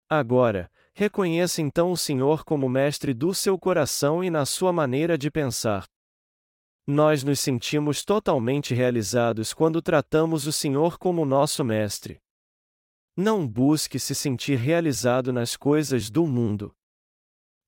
Agora, 0.08 0.70
Reconheça 0.98 1.60
então 1.60 1.92
o 1.92 1.96
Senhor 1.96 2.42
como 2.42 2.70
mestre 2.70 3.12
do 3.12 3.34
seu 3.34 3.58
coração 3.58 4.24
e 4.24 4.30
na 4.30 4.46
sua 4.46 4.72
maneira 4.72 5.18
de 5.18 5.30
pensar. 5.30 5.84
Nós 6.86 7.24
nos 7.24 7.40
sentimos 7.40 8.04
totalmente 8.04 8.72
realizados 8.72 9.52
quando 9.52 9.82
tratamos 9.82 10.46
o 10.46 10.52
Senhor 10.52 10.98
como 10.98 11.24
nosso 11.24 11.64
mestre. 11.64 12.20
Não 13.16 13.44
busque 13.44 13.98
se 13.98 14.14
sentir 14.14 14.56
realizado 14.56 15.32
nas 15.32 15.56
coisas 15.56 16.08
do 16.08 16.24
mundo. 16.26 16.72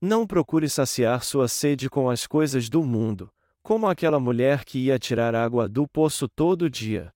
Não 0.01 0.25
procure 0.25 0.69
saciar 0.69 1.25
sua 1.25 1.49
sede 1.49 1.91
com 1.91 2.09
as 2.09 2.29
coisas 2.29 2.69
do 2.69 2.85
mundo, 2.85 3.29
como 3.61 3.89
aquela 3.89 4.21
mulher 4.21 4.65
que 4.65 4.79
ia 4.79 5.01
tirar 5.01 5.35
água 5.35 5.69
do 5.69 5.89
poço 5.89 6.29
todo 6.29 6.71
dia. 6.71 7.13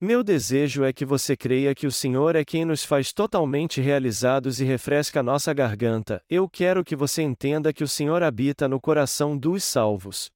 Meu 0.00 0.22
desejo 0.22 0.84
é 0.84 0.92
que 0.92 1.04
você 1.04 1.36
creia 1.36 1.74
que 1.74 1.88
o 1.88 1.92
Senhor 1.92 2.36
é 2.36 2.44
quem 2.44 2.64
nos 2.64 2.84
faz 2.84 3.12
totalmente 3.12 3.80
realizados 3.80 4.60
e 4.60 4.64
refresca 4.64 5.24
nossa 5.24 5.52
garganta. 5.52 6.22
Eu 6.30 6.48
quero 6.48 6.84
que 6.84 6.94
você 6.94 7.20
entenda 7.20 7.72
que 7.72 7.82
o 7.82 7.88
Senhor 7.88 8.22
habita 8.22 8.68
no 8.68 8.80
coração 8.80 9.36
dos 9.36 9.64
salvos. 9.64 10.30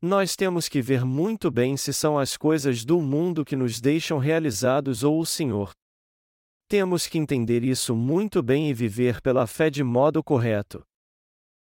Nós 0.00 0.36
temos 0.36 0.68
que 0.68 0.80
ver 0.80 1.04
muito 1.04 1.50
bem 1.50 1.76
se 1.76 1.92
são 1.92 2.16
as 2.16 2.36
coisas 2.36 2.84
do 2.84 3.00
mundo 3.00 3.44
que 3.44 3.56
nos 3.56 3.80
deixam 3.80 4.18
realizados 4.18 5.02
ou 5.02 5.18
o 5.18 5.26
Senhor. 5.26 5.72
Temos 6.68 7.08
que 7.08 7.18
entender 7.18 7.64
isso 7.64 7.96
muito 7.96 8.40
bem 8.40 8.70
e 8.70 8.74
viver 8.74 9.20
pela 9.20 9.44
fé 9.44 9.68
de 9.68 9.82
modo 9.82 10.22
correto. 10.22 10.86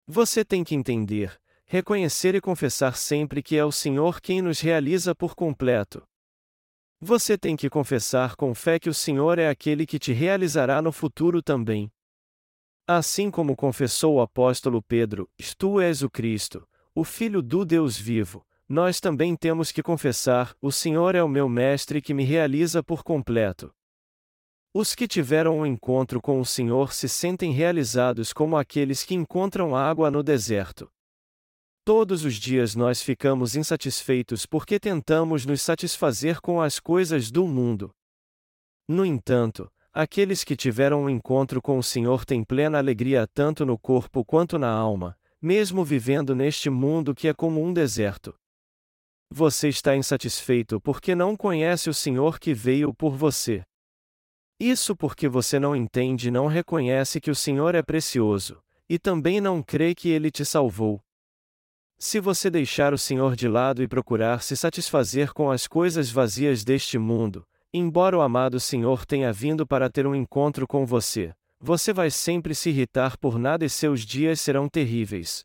Você 0.08 0.44
tem 0.44 0.64
que 0.64 0.74
entender, 0.74 1.40
reconhecer 1.66 2.34
e 2.34 2.40
confessar 2.40 2.96
sempre 2.96 3.40
que 3.40 3.56
é 3.56 3.64
o 3.64 3.70
Senhor 3.70 4.20
quem 4.20 4.42
nos 4.42 4.58
realiza 4.58 5.14
por 5.14 5.36
completo. 5.36 6.02
Você 7.00 7.38
tem 7.38 7.54
que 7.54 7.70
confessar 7.70 8.34
com 8.34 8.52
fé 8.56 8.80
que 8.80 8.88
o 8.88 8.94
Senhor 8.94 9.38
é 9.38 9.48
aquele 9.48 9.86
que 9.86 10.00
te 10.00 10.12
realizará 10.12 10.82
no 10.82 10.90
futuro 10.90 11.40
também. 11.40 11.92
Assim 12.88 13.30
como 13.30 13.54
confessou 13.54 14.16
o 14.16 14.20
apóstolo 14.20 14.82
Pedro, 14.82 15.28
Tu 15.58 15.80
és 15.80 16.02
o 16.02 16.10
Cristo, 16.10 16.66
o 16.96 17.04
Filho 17.04 17.42
do 17.42 17.62
Deus 17.62 17.98
vivo, 17.98 18.42
nós 18.66 19.00
também 19.00 19.36
temos 19.36 19.70
que 19.70 19.82
confessar: 19.82 20.56
O 20.62 20.72
Senhor 20.72 21.14
é 21.14 21.22
o 21.22 21.28
meu 21.28 21.46
Mestre 21.46 22.00
que 22.00 22.14
me 22.14 22.24
realiza 22.24 22.82
por 22.82 23.04
completo. 23.04 23.70
Os 24.72 24.94
que 24.94 25.06
tiveram 25.06 25.58
um 25.58 25.66
encontro 25.66 26.22
com 26.22 26.40
o 26.40 26.44
Senhor 26.44 26.94
se 26.94 27.06
sentem 27.06 27.52
realizados 27.52 28.32
como 28.32 28.56
aqueles 28.56 29.04
que 29.04 29.14
encontram 29.14 29.76
água 29.76 30.10
no 30.10 30.22
deserto. 30.22 30.90
Todos 31.84 32.24
os 32.24 32.34
dias 32.34 32.74
nós 32.74 33.02
ficamos 33.02 33.54
insatisfeitos 33.56 34.46
porque 34.46 34.80
tentamos 34.80 35.44
nos 35.44 35.60
satisfazer 35.60 36.40
com 36.40 36.62
as 36.62 36.80
coisas 36.80 37.30
do 37.30 37.46
mundo. 37.46 37.94
No 38.88 39.04
entanto, 39.04 39.70
aqueles 39.92 40.42
que 40.42 40.56
tiveram 40.56 41.04
um 41.04 41.10
encontro 41.10 41.60
com 41.60 41.78
o 41.78 41.82
Senhor 41.82 42.24
têm 42.24 42.42
plena 42.42 42.78
alegria 42.78 43.26
tanto 43.26 43.66
no 43.66 43.78
corpo 43.78 44.24
quanto 44.24 44.58
na 44.58 44.70
alma, 44.70 45.16
mesmo 45.40 45.84
vivendo 45.84 46.34
neste 46.34 46.70
mundo 46.70 47.14
que 47.14 47.28
é 47.28 47.34
como 47.34 47.62
um 47.62 47.72
deserto. 47.72 48.34
Você 49.30 49.68
está 49.68 49.96
insatisfeito 49.96 50.80
porque 50.80 51.14
não 51.14 51.36
conhece 51.36 51.90
o 51.90 51.94
Senhor 51.94 52.38
que 52.38 52.54
veio 52.54 52.94
por 52.94 53.16
você. 53.16 53.62
Isso 54.58 54.96
porque 54.96 55.28
você 55.28 55.58
não 55.58 55.76
entende 55.76 56.28
e 56.28 56.30
não 56.30 56.46
reconhece 56.46 57.20
que 57.20 57.30
o 57.30 57.34
Senhor 57.34 57.74
é 57.74 57.82
precioso, 57.82 58.58
e 58.88 58.98
também 58.98 59.40
não 59.40 59.62
crê 59.62 59.94
que 59.94 60.08
ele 60.08 60.30
te 60.30 60.44
salvou. 60.44 61.00
Se 61.98 62.20
você 62.20 62.48
deixar 62.50 62.94
o 62.94 62.98
Senhor 62.98 63.34
de 63.34 63.48
lado 63.48 63.82
e 63.82 63.88
procurar 63.88 64.42
se 64.42 64.56
satisfazer 64.56 65.32
com 65.32 65.50
as 65.50 65.66
coisas 65.66 66.10
vazias 66.10 66.62
deste 66.62 66.98
mundo, 66.98 67.46
embora 67.72 68.16
o 68.16 68.20
amado 68.20 68.60
Senhor 68.60 69.04
tenha 69.04 69.32
vindo 69.32 69.66
para 69.66 69.90
ter 69.90 70.06
um 70.06 70.14
encontro 70.14 70.66
com 70.66 70.86
você, 70.86 71.34
você 71.60 71.92
vai 71.92 72.10
sempre 72.10 72.54
se 72.54 72.70
irritar 72.70 73.16
por 73.18 73.38
nada 73.38 73.64
e 73.64 73.70
seus 73.70 74.00
dias 74.02 74.40
serão 74.40 74.68
terríveis. 74.68 75.44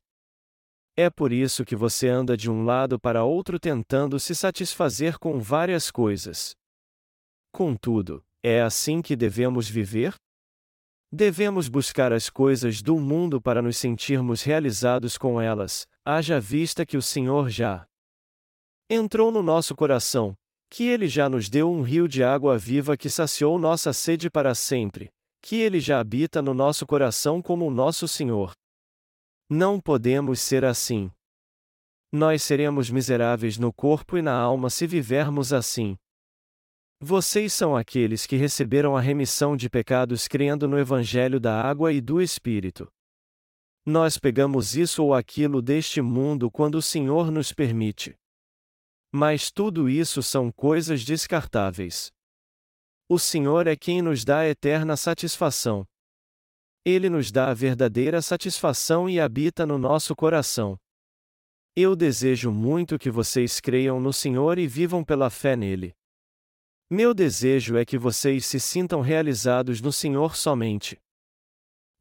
É 0.96 1.10
por 1.10 1.32
isso 1.32 1.64
que 1.64 1.76
você 1.76 2.10
anda 2.10 2.36
de 2.36 2.52
um 2.52 2.66
lado 2.66 3.00
para 3.00 3.24
outro 3.24 3.60
tentando 3.60 4.20
se 4.20 4.36
satisfazer 4.36 5.18
com 5.18 5.40
várias 5.40 5.90
coisas. 5.90 6.54
Contudo, 7.52 8.24
é 8.44 8.62
assim 8.62 9.02
que 9.02 9.16
devemos 9.16 9.70
viver? 9.70 10.16
Devemos 11.12 11.68
buscar 11.68 12.14
as 12.14 12.30
coisas 12.30 12.82
do 12.82 12.98
mundo 12.98 13.42
para 13.42 13.62
nos 13.62 13.78
sentirmos 13.78 14.44
realizados 14.44 15.18
com 15.18 15.42
elas, 15.42 15.86
haja 16.06 16.40
vista 16.40 16.86
que 16.86 16.98
o 16.98 17.02
Senhor 17.02 17.50
já 17.50 17.86
entrou 18.90 19.32
no 19.32 19.42
nosso 19.42 19.76
coração, 19.76 20.34
que 20.70 20.84
Ele 20.88 21.08
já 21.08 21.30
nos 21.30 21.50
deu 21.50 21.70
um 21.70 21.82
rio 21.82 22.08
de 22.08 22.24
água 22.24 22.58
viva 22.58 22.96
que 22.96 23.10
saciou 23.10 23.58
nossa 23.60 23.92
sede 23.92 24.30
para 24.30 24.56
sempre, 24.56 25.10
que 25.42 25.56
Ele 25.56 25.80
já 25.80 26.00
habita 26.00 26.42
no 26.42 26.54
nosso 26.54 26.86
coração 26.86 27.42
como 27.42 27.66
o 27.66 27.72
nosso 27.72 28.08
Senhor. 28.08 28.54
Não 29.50 29.82
podemos 29.82 30.40
ser 30.40 30.64
assim. 30.64 31.12
Nós 32.12 32.44
seremos 32.44 32.90
miseráveis 32.90 33.58
no 33.58 33.74
corpo 33.74 34.18
e 34.18 34.22
na 34.22 34.34
alma 34.34 34.70
se 34.70 34.86
vivermos 34.86 35.52
assim. 35.52 35.98
Vocês 37.00 37.52
são 37.52 37.76
aqueles 37.76 38.28
que 38.28 38.36
receberam 38.36 38.96
a 38.96 39.02
remissão 39.02 39.58
de 39.58 39.70
pecados 39.70 40.28
crendo 40.28 40.68
no 40.68 40.78
Evangelho 40.78 41.40
da 41.40 41.60
água 41.60 41.92
e 41.92 42.00
do 42.00 42.22
Espírito. 42.22 42.88
Nós 43.84 44.20
pegamos 44.20 44.76
isso 44.76 45.04
ou 45.04 45.14
aquilo 45.14 45.62
deste 45.62 46.02
mundo 46.02 46.52
quando 46.52 46.76
o 46.76 46.82
Senhor 46.82 47.32
nos 47.32 47.52
permite. 47.52 48.16
Mas 49.12 49.50
tudo 49.50 49.90
isso 49.90 50.22
são 50.22 50.52
coisas 50.52 51.04
descartáveis. 51.04 52.12
O 53.14 53.20
Senhor 53.20 53.68
é 53.68 53.76
quem 53.76 54.02
nos 54.02 54.24
dá 54.24 54.40
a 54.40 54.48
eterna 54.48 54.96
satisfação. 54.96 55.86
Ele 56.86 57.10
nos 57.10 57.30
dá 57.30 57.50
a 57.50 57.54
verdadeira 57.54 58.22
satisfação 58.22 59.10
e 59.10 59.20
habita 59.20 59.66
no 59.66 59.78
nosso 59.78 60.16
coração. 60.16 60.80
Eu 61.76 61.94
desejo 61.94 62.54
muito 62.54 62.98
que 62.98 63.12
vocês 63.12 63.60
creiam 63.60 64.00
no 64.00 64.14
Senhor 64.14 64.58
e 64.58 64.66
vivam 64.66 65.04
pela 65.04 65.30
fé 65.30 65.58
nele. 65.58 65.94
Meu 66.90 67.14
desejo 67.14 67.76
é 67.76 67.84
que 67.84 67.98
vocês 67.98 68.46
se 68.46 68.62
sintam 68.62 69.02
realizados 69.02 69.82
no 69.82 69.92
Senhor 69.92 70.38
somente. 70.38 70.98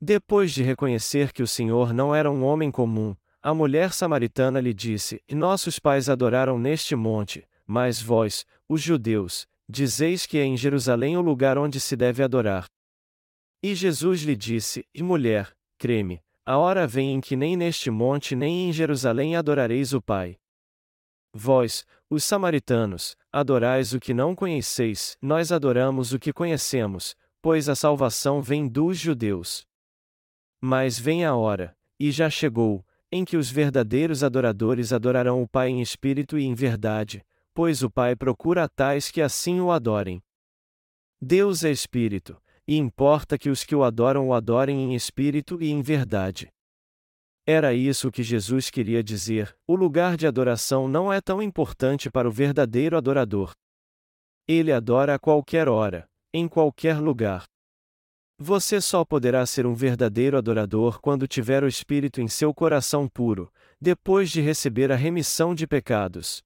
Depois 0.00 0.52
de 0.52 0.62
reconhecer 0.62 1.32
que 1.32 1.42
o 1.42 1.46
Senhor 1.48 1.92
não 1.92 2.14
era 2.14 2.30
um 2.30 2.44
homem 2.44 2.70
comum, 2.70 3.16
a 3.42 3.52
mulher 3.52 3.92
samaritana 3.92 4.60
lhe 4.60 4.72
disse: 4.72 5.20
Nossos 5.28 5.80
pais 5.80 6.08
adoraram 6.08 6.56
neste 6.56 6.94
monte, 6.94 7.44
mas 7.66 8.00
vós, 8.00 8.46
os 8.68 8.80
judeus, 8.80 9.48
dizeis 9.70 10.26
que 10.26 10.36
é 10.38 10.44
em 10.44 10.56
Jerusalém 10.56 11.16
o 11.16 11.20
lugar 11.20 11.56
onde 11.56 11.80
se 11.80 11.96
deve 11.96 12.22
adorar. 12.22 12.66
E 13.62 13.74
Jesus 13.74 14.22
lhe 14.22 14.34
disse: 14.34 14.84
E 14.94 15.02
mulher, 15.02 15.52
creme, 15.78 16.20
a 16.44 16.58
hora 16.58 16.86
vem 16.86 17.14
em 17.14 17.20
que 17.20 17.36
nem 17.36 17.56
neste 17.56 17.90
monte 17.90 18.34
nem 18.34 18.68
em 18.68 18.72
Jerusalém 18.72 19.36
adorareis 19.36 19.92
o 19.92 20.02
Pai. 20.02 20.36
Vós, 21.32 21.86
os 22.08 22.24
samaritanos, 22.24 23.14
adorais 23.32 23.92
o 23.92 24.00
que 24.00 24.12
não 24.12 24.34
conheceis, 24.34 25.16
nós 25.22 25.52
adoramos 25.52 26.12
o 26.12 26.18
que 26.18 26.32
conhecemos, 26.32 27.14
pois 27.40 27.68
a 27.68 27.76
salvação 27.76 28.42
vem 28.42 28.66
dos 28.66 28.98
judeus. 28.98 29.64
Mas 30.60 30.98
vem 30.98 31.24
a 31.24 31.34
hora, 31.36 31.76
e 31.98 32.10
já 32.10 32.28
chegou, 32.28 32.84
em 33.12 33.24
que 33.24 33.36
os 33.36 33.50
verdadeiros 33.50 34.24
adoradores 34.24 34.92
adorarão 34.92 35.42
o 35.42 35.48
Pai 35.48 35.68
em 35.68 35.80
espírito 35.80 36.38
e 36.38 36.44
em 36.44 36.54
verdade, 36.54 37.24
pois 37.60 37.82
o 37.82 37.90
Pai 37.90 38.16
procura 38.16 38.66
tais 38.66 39.10
que 39.10 39.20
assim 39.20 39.60
o 39.60 39.70
adorem. 39.70 40.22
Deus 41.20 41.62
é 41.62 41.70
espírito, 41.70 42.42
e 42.66 42.78
importa 42.78 43.36
que 43.36 43.50
os 43.50 43.64
que 43.64 43.74
o 43.74 43.84
adoram 43.84 44.28
o 44.28 44.32
adorem 44.32 44.80
em 44.80 44.94
espírito 44.94 45.60
e 45.60 45.70
em 45.70 45.82
verdade. 45.82 46.50
Era 47.46 47.74
isso 47.74 48.10
que 48.10 48.22
Jesus 48.22 48.70
queria 48.70 49.04
dizer: 49.04 49.54
o 49.66 49.74
lugar 49.74 50.16
de 50.16 50.26
adoração 50.26 50.88
não 50.88 51.12
é 51.12 51.20
tão 51.20 51.42
importante 51.42 52.10
para 52.10 52.26
o 52.26 52.32
verdadeiro 52.32 52.96
adorador. 52.96 53.52
Ele 54.48 54.72
adora 54.72 55.16
a 55.16 55.18
qualquer 55.18 55.68
hora, 55.68 56.08
em 56.32 56.48
qualquer 56.48 56.98
lugar. 56.98 57.44
Você 58.38 58.80
só 58.80 59.04
poderá 59.04 59.44
ser 59.44 59.66
um 59.66 59.74
verdadeiro 59.74 60.38
adorador 60.38 60.98
quando 60.98 61.28
tiver 61.28 61.62
o 61.62 61.68
Espírito 61.68 62.22
em 62.22 62.26
seu 62.26 62.54
coração 62.54 63.06
puro, 63.06 63.52
depois 63.78 64.30
de 64.30 64.40
receber 64.40 64.90
a 64.90 64.96
remissão 64.96 65.54
de 65.54 65.66
pecados. 65.66 66.42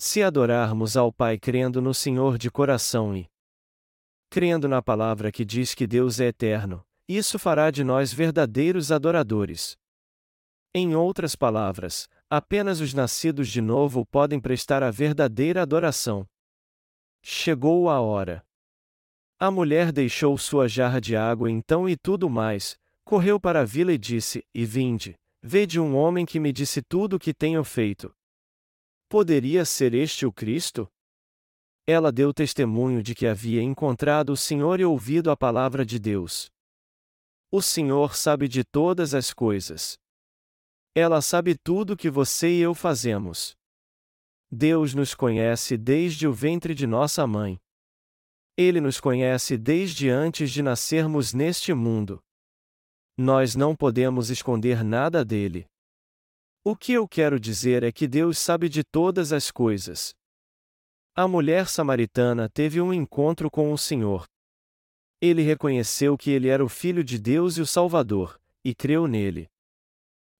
Se 0.00 0.22
adorarmos 0.22 0.96
ao 0.96 1.12
Pai 1.12 1.36
crendo 1.36 1.82
no 1.82 1.92
Senhor 1.92 2.38
de 2.38 2.52
coração 2.52 3.16
e 3.16 3.28
crendo 4.30 4.68
na 4.68 4.80
palavra 4.80 5.32
que 5.32 5.44
diz 5.44 5.74
que 5.74 5.88
Deus 5.88 6.20
é 6.20 6.26
eterno, 6.26 6.86
isso 7.08 7.36
fará 7.36 7.68
de 7.68 7.82
nós 7.82 8.12
verdadeiros 8.12 8.92
adoradores. 8.92 9.76
Em 10.72 10.94
outras 10.94 11.34
palavras, 11.34 12.08
apenas 12.30 12.80
os 12.80 12.94
nascidos 12.94 13.48
de 13.48 13.60
novo 13.60 14.06
podem 14.06 14.38
prestar 14.38 14.84
a 14.84 14.90
verdadeira 14.92 15.62
adoração. 15.62 16.24
Chegou 17.20 17.90
a 17.90 18.00
hora. 18.00 18.44
A 19.40 19.50
mulher 19.50 19.90
deixou 19.90 20.38
sua 20.38 20.68
jarra 20.68 21.00
de 21.00 21.16
água 21.16 21.50
então 21.50 21.88
e 21.88 21.96
tudo 21.96 22.30
mais, 22.30 22.78
correu 23.04 23.40
para 23.40 23.62
a 23.62 23.64
vila 23.64 23.92
e 23.92 23.98
disse: 23.98 24.44
E 24.54 24.64
vinde, 24.64 25.16
vede 25.42 25.80
um 25.80 25.96
homem 25.96 26.24
que 26.24 26.38
me 26.38 26.52
disse 26.52 26.82
tudo 26.82 27.16
o 27.16 27.18
que 27.18 27.34
tenho 27.34 27.64
feito. 27.64 28.12
Poderia 29.08 29.64
ser 29.64 29.94
este 29.94 30.26
o 30.26 30.32
Cristo? 30.32 30.86
Ela 31.86 32.12
deu 32.12 32.34
testemunho 32.34 33.02
de 33.02 33.14
que 33.14 33.26
havia 33.26 33.62
encontrado 33.62 34.30
o 34.30 34.36
Senhor 34.36 34.80
e 34.80 34.84
ouvido 34.84 35.30
a 35.30 35.36
palavra 35.36 35.86
de 35.86 35.98
Deus. 35.98 36.50
O 37.50 37.62
Senhor 37.62 38.14
sabe 38.14 38.46
de 38.46 38.62
todas 38.62 39.14
as 39.14 39.32
coisas. 39.32 39.96
Ela 40.94 41.22
sabe 41.22 41.56
tudo 41.56 41.96
que 41.96 42.10
você 42.10 42.50
e 42.50 42.60
eu 42.60 42.74
fazemos. 42.74 43.56
Deus 44.50 44.92
nos 44.92 45.14
conhece 45.14 45.78
desde 45.78 46.28
o 46.28 46.32
ventre 46.32 46.74
de 46.74 46.86
nossa 46.86 47.26
mãe. 47.26 47.58
Ele 48.58 48.78
nos 48.78 49.00
conhece 49.00 49.56
desde 49.56 50.10
antes 50.10 50.50
de 50.50 50.62
nascermos 50.62 51.32
neste 51.32 51.72
mundo. 51.72 52.20
Nós 53.16 53.54
não 53.54 53.74
podemos 53.74 54.28
esconder 54.28 54.84
nada 54.84 55.24
dele. 55.24 55.66
O 56.70 56.76
que 56.76 56.92
eu 56.92 57.08
quero 57.08 57.40
dizer 57.40 57.82
é 57.82 57.90
que 57.90 58.06
Deus 58.06 58.36
sabe 58.36 58.68
de 58.68 58.84
todas 58.84 59.32
as 59.32 59.50
coisas. 59.50 60.14
A 61.16 61.26
mulher 61.26 61.66
samaritana 61.66 62.46
teve 62.46 62.78
um 62.78 62.92
encontro 62.92 63.50
com 63.50 63.72
o 63.72 63.78
Senhor. 63.78 64.26
Ele 65.18 65.40
reconheceu 65.40 66.14
que 66.18 66.30
ele 66.30 66.46
era 66.46 66.62
o 66.62 66.68
Filho 66.68 67.02
de 67.02 67.18
Deus 67.18 67.56
e 67.56 67.62
o 67.62 67.66
Salvador, 67.66 68.38
e 68.62 68.74
creu 68.74 69.06
nele. 69.06 69.48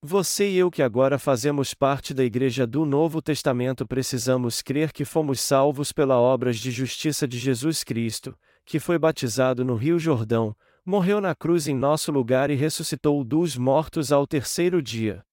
Você 0.03 0.51
e 0.51 0.59
eu 0.59 0.71
que 0.71 0.83
agora 0.83 1.19
fazemos 1.19 1.73
parte 1.73 2.13
da 2.13 2.23
Igreja 2.23 2.67
do 2.67 2.85
Novo 2.85 3.23
Testamento 3.23 3.87
precisamos 3.87 4.61
crer 4.61 4.93
que 4.93 5.07
fomos 5.07 5.41
salvos 5.41 5.93
pela 5.93 6.21
obras 6.21 6.59
de 6.59 6.71
justiça 6.71 7.27
de 7.27 7.39
Jesus 7.39 7.83
Cristo, 7.83 8.39
que 8.67 8.79
foi 8.79 8.99
batizado 8.99 9.65
no 9.65 9.77
Rio 9.77 9.99
Jordão, 9.99 10.55
morreu 10.85 11.23
na 11.23 11.35
cruz 11.35 11.67
em 11.67 11.75
nosso 11.75 12.13
lugar 12.13 12.51
e 12.51 12.55
ressuscitou 12.55 13.25
dos 13.25 13.57
mortos 13.57 14.13
ao 14.13 14.27
terceiro 14.27 14.83
dia. 14.83 15.25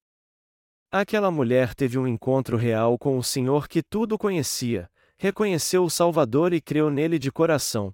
Aquela 0.98 1.30
mulher 1.30 1.76
teve 1.76 1.98
um 1.98 2.08
encontro 2.08 2.56
real 2.56 2.98
com 2.98 3.18
o 3.18 3.22
Senhor 3.22 3.68
que 3.68 3.84
tudo 3.84 4.18
conhecia, 4.18 4.90
reconheceu 5.18 5.84
o 5.84 5.90
Salvador 5.90 6.54
e 6.54 6.62
creu 6.62 6.90
nele 6.90 7.20
de 7.20 7.30
coração. 7.30 7.94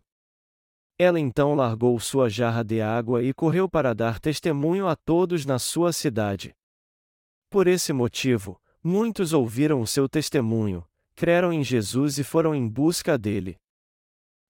Ela 1.00 1.20
então 1.20 1.56
largou 1.56 2.00
sua 2.00 2.30
jarra 2.30 2.64
de 2.64 2.80
água 2.80 3.24
e 3.24 3.34
correu 3.34 3.68
para 3.68 3.96
dar 3.96 4.20
testemunho 4.20 4.88
a 4.88 4.96
todos 4.96 5.48
na 5.48 5.58
sua 5.58 5.92
cidade. 5.92 6.56
Por 7.50 7.66
esse 7.66 7.92
motivo, 7.92 8.62
muitos 8.84 9.34
ouviram 9.34 9.82
o 9.82 9.88
seu 9.88 10.08
testemunho, 10.08 10.88
creram 11.16 11.52
em 11.52 11.64
Jesus 11.64 12.20
e 12.20 12.24
foram 12.24 12.54
em 12.54 12.70
busca 12.70 13.18
dele. 13.18 13.58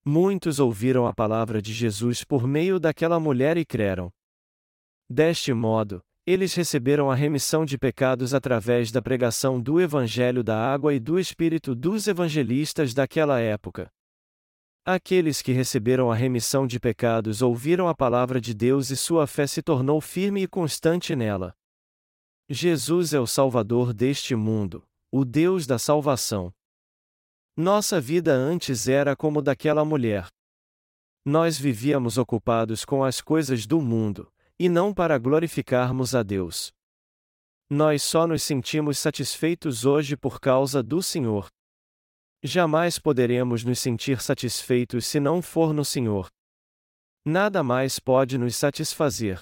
Muitos 0.04 0.60
ouviram 0.60 1.08
a 1.08 1.14
palavra 1.14 1.62
de 1.62 1.72
Jesus 1.72 2.26
por 2.26 2.46
meio 2.46 2.82
daquela 2.82 3.18
mulher 3.18 3.56
e 3.56 3.64
creram. 3.64 4.12
Deste 5.10 5.54
modo, 5.54 6.04
eles 6.26 6.54
receberam 6.54 7.10
a 7.10 7.16
remissão 7.16 7.66
de 7.66 7.78
pecados 7.78 8.34
através 8.34 8.92
da 8.92 9.02
pregação 9.02 9.60
do 9.60 9.82
Evangelho 9.82 10.44
da 10.44 10.58
Água 10.58 10.94
e 10.94 11.00
do 11.00 11.20
Espírito 11.20 11.74
dos 11.74 12.08
evangelistas 12.08 12.94
daquela 12.94 13.40
época. 13.40 13.92
Aqueles 14.86 15.42
que 15.42 15.52
receberam 15.52 16.12
a 16.12 16.16
remissão 16.16 16.66
de 16.66 16.80
pecados 16.80 17.42
ouviram 17.42 17.88
a 17.88 17.96
palavra 17.96 18.42
de 18.42 18.54
Deus 18.54 18.90
e 18.90 18.98
sua 18.98 19.28
fé 19.28 19.46
se 19.46 19.62
tornou 19.62 20.02
firme 20.02 20.44
e 20.44 20.48
constante 20.48 21.16
nela. 21.16 21.56
Jesus 22.50 23.14
é 23.14 23.20
o 23.20 23.28
Salvador 23.28 23.94
deste 23.94 24.36
mundo, 24.36 24.84
o 25.12 25.24
Deus 25.24 25.66
da 25.66 25.80
salvação. 25.80 26.52
Nossa 27.56 28.02
vida 28.02 28.34
antes 28.34 28.88
era 28.88 29.16
como 29.16 29.42
daquela 29.42 29.86
mulher. 29.86 30.28
Nós 31.24 31.58
vivíamos 31.60 32.18
ocupados 32.18 32.84
com 32.84 33.04
as 33.04 33.22
coisas 33.22 33.68
do 33.68 33.80
mundo, 33.80 34.32
e 34.62 34.70
não 34.70 34.94
para 34.94 35.18
glorificarmos 35.18 36.14
a 36.14 36.22
Deus. 36.22 36.72
Nós 37.68 38.04
só 38.04 38.28
nos 38.28 38.44
sentimos 38.44 39.00
satisfeitos 39.00 39.86
hoje 39.86 40.16
por 40.16 40.40
causa 40.40 40.84
do 40.84 41.02
Senhor. 41.02 41.48
Jamais 42.44 43.00
poderemos 43.00 43.64
nos 43.64 43.80
sentir 43.80 44.22
satisfeitos 44.22 45.08
se 45.08 45.20
não 45.20 45.42
for 45.42 45.74
no 45.74 45.84
Senhor. 45.84 46.28
Nada 47.26 47.64
mais 47.64 47.98
pode 47.98 48.38
nos 48.38 48.56
satisfazer. 48.56 49.40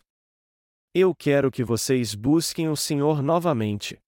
Eu 0.96 1.14
quero 1.14 1.52
que 1.52 1.66
vocês 1.66 2.16
busquem 2.16 2.70
o 2.70 2.78
Senhor 2.78 3.22
novamente. 3.22 4.00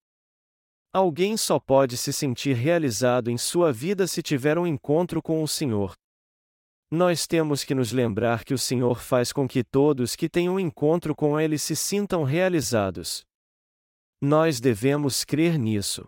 Alguém 0.94 1.36
só 1.36 1.60
pode 1.60 1.98
se 1.98 2.14
sentir 2.14 2.54
realizado 2.54 3.30
em 3.30 3.38
sua 3.38 3.74
vida 3.74 4.08
se 4.08 4.24
tiver 4.24 4.58
um 4.58 4.66
encontro 4.66 5.22
com 5.22 5.44
o 5.44 5.48
Senhor. 5.48 5.94
Nós 6.94 7.26
temos 7.26 7.64
que 7.64 7.74
nos 7.74 7.94
lembrar 7.94 8.44
que 8.44 8.54
o 8.54 8.58
Senhor 8.58 9.00
faz 9.00 9.32
com 9.32 9.48
que 9.48 9.64
todos 9.64 10.14
que 10.14 10.28
têm 10.28 10.50
um 10.50 10.60
encontro 10.60 11.16
com 11.16 11.40
Ele 11.40 11.58
se 11.58 11.74
sintam 11.74 12.24
realizados. 12.26 13.24
Nós 14.22 14.60
devemos 14.60 15.24
crer 15.24 15.58
nisso. 15.58 16.06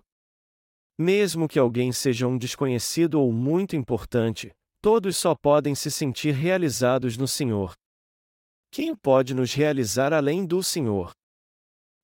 Mesmo 0.99 1.47
que 1.47 1.57
alguém 1.57 1.93
seja 1.93 2.27
um 2.27 2.37
desconhecido 2.37 3.15
ou 3.15 3.31
muito 3.31 3.77
importante, 3.77 4.51
todos 4.81 5.15
só 5.15 5.33
podem 5.33 5.73
se 5.73 5.89
sentir 5.89 6.33
realizados 6.33 7.15
no 7.15 7.29
Senhor. 7.29 7.73
Quem 8.69 8.93
pode 8.93 9.33
nos 9.33 9.53
realizar 9.53 10.11
além 10.11 10.45
do 10.45 10.61
Senhor? 10.61 11.11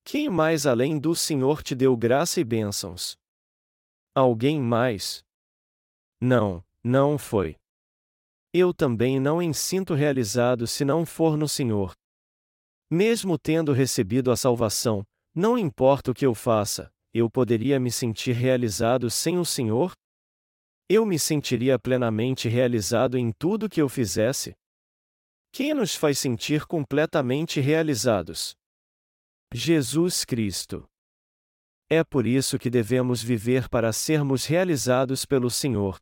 Quem 0.06 0.30
mais 0.30 0.65
além 0.65 0.98
do 0.98 1.13
Senhor 1.13 1.62
te 1.62 1.76
deu 1.76 1.98
graça 1.98 2.39
e 2.39 2.46
bênçãos? 2.46 3.18
Alguém 4.15 4.60
mais? 4.62 5.22
Não, 6.22 6.63
não 6.82 7.18
foi. 7.18 7.59
Eu 8.51 8.73
também 8.73 9.19
não 9.19 9.38
me 9.38 9.53
sinto 9.53 9.93
realizado 9.93 10.65
se 10.65 10.83
não 10.83 11.05
for 11.05 11.38
no 11.38 11.47
Senhor. 11.47 11.93
Mesmo 12.89 13.38
tendo 13.38 13.71
recebido 13.71 14.31
a 14.31 14.35
salvação, 14.35 15.03
não 15.35 15.55
importa 15.55 16.09
o 16.09 16.13
que 16.13 16.25
eu 16.25 16.33
faça, 16.33 16.91
eu 17.13 17.29
poderia 17.29 17.79
me 17.79 17.91
sentir 17.91 18.31
realizado 18.31 19.09
sem 19.12 19.38
o 19.38 19.45
Senhor? 19.45 19.91
Eu 20.89 21.05
me 21.05 21.19
sentiria 21.19 21.77
plenamente 21.77 22.49
realizado 22.49 23.15
em 23.15 23.31
tudo 23.31 23.69
que 23.69 23.79
eu 23.79 23.88
fizesse? 23.88 24.55
Quem 25.51 25.75
nos 25.75 25.93
faz 25.95 26.17
sentir 26.17 26.65
completamente 26.65 27.59
realizados? 27.59 28.55
Jesus 29.53 30.25
Cristo. 30.25 30.88
É 31.88 32.03
por 32.03 32.25
isso 32.25 32.57
que 32.57 32.69
devemos 32.69 33.21
viver 33.21 33.69
para 33.69 33.93
sermos 33.93 34.45
realizados 34.45 35.25
pelo 35.25 35.49
Senhor. 35.51 35.97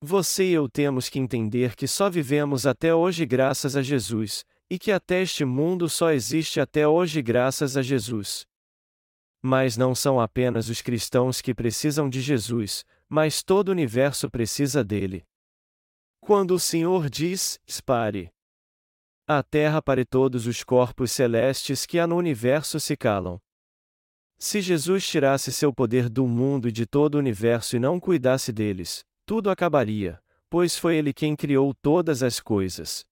Você 0.00 0.44
e 0.44 0.52
eu 0.52 0.68
temos 0.68 1.08
que 1.08 1.18
entender 1.18 1.74
que 1.74 1.88
só 1.88 2.08
vivemos 2.08 2.66
até 2.66 2.94
hoje 2.94 3.26
graças 3.26 3.74
a 3.74 3.82
Jesus, 3.82 4.44
e 4.70 4.78
que 4.78 4.92
até 4.92 5.22
este 5.22 5.44
mundo 5.44 5.88
só 5.88 6.12
existe 6.12 6.60
até 6.60 6.86
hoje 6.86 7.20
graças 7.20 7.76
a 7.76 7.82
Jesus. 7.82 8.46
Mas 9.42 9.76
não 9.76 9.96
são 9.96 10.20
apenas 10.20 10.68
os 10.68 10.80
cristãos 10.80 11.40
que 11.40 11.52
precisam 11.52 12.08
de 12.08 12.20
Jesus, 12.20 12.84
mas 13.08 13.42
todo 13.42 13.70
o 13.70 13.72
universo 13.72 14.30
precisa 14.30 14.84
dele. 14.84 15.26
Quando 16.20 16.52
o 16.52 16.60
Senhor 16.60 17.10
diz: 17.10 17.58
Espare. 17.66 18.30
A 19.26 19.42
terra 19.42 19.82
para 19.82 20.04
todos 20.04 20.46
os 20.46 20.62
corpos 20.62 21.10
celestes 21.10 21.84
que 21.84 21.98
há 21.98 22.06
no 22.06 22.16
universo 22.16 22.78
se 22.78 22.96
calam. 22.96 23.40
Se 24.38 24.60
Jesus 24.60 25.06
tirasse 25.06 25.52
seu 25.52 25.72
poder 25.72 26.08
do 26.08 26.26
mundo 26.26 26.68
e 26.68 26.72
de 26.72 26.86
todo 26.86 27.16
o 27.16 27.18
universo 27.18 27.76
e 27.76 27.80
não 27.80 27.98
cuidasse 27.98 28.52
deles, 28.52 29.04
tudo 29.28 29.50
acabaria, 29.50 30.18
pois 30.48 30.78
foi 30.78 30.96
Ele 30.96 31.12
quem 31.12 31.36
criou 31.36 31.74
todas 31.74 32.22
as 32.22 32.40
coisas. 32.40 33.04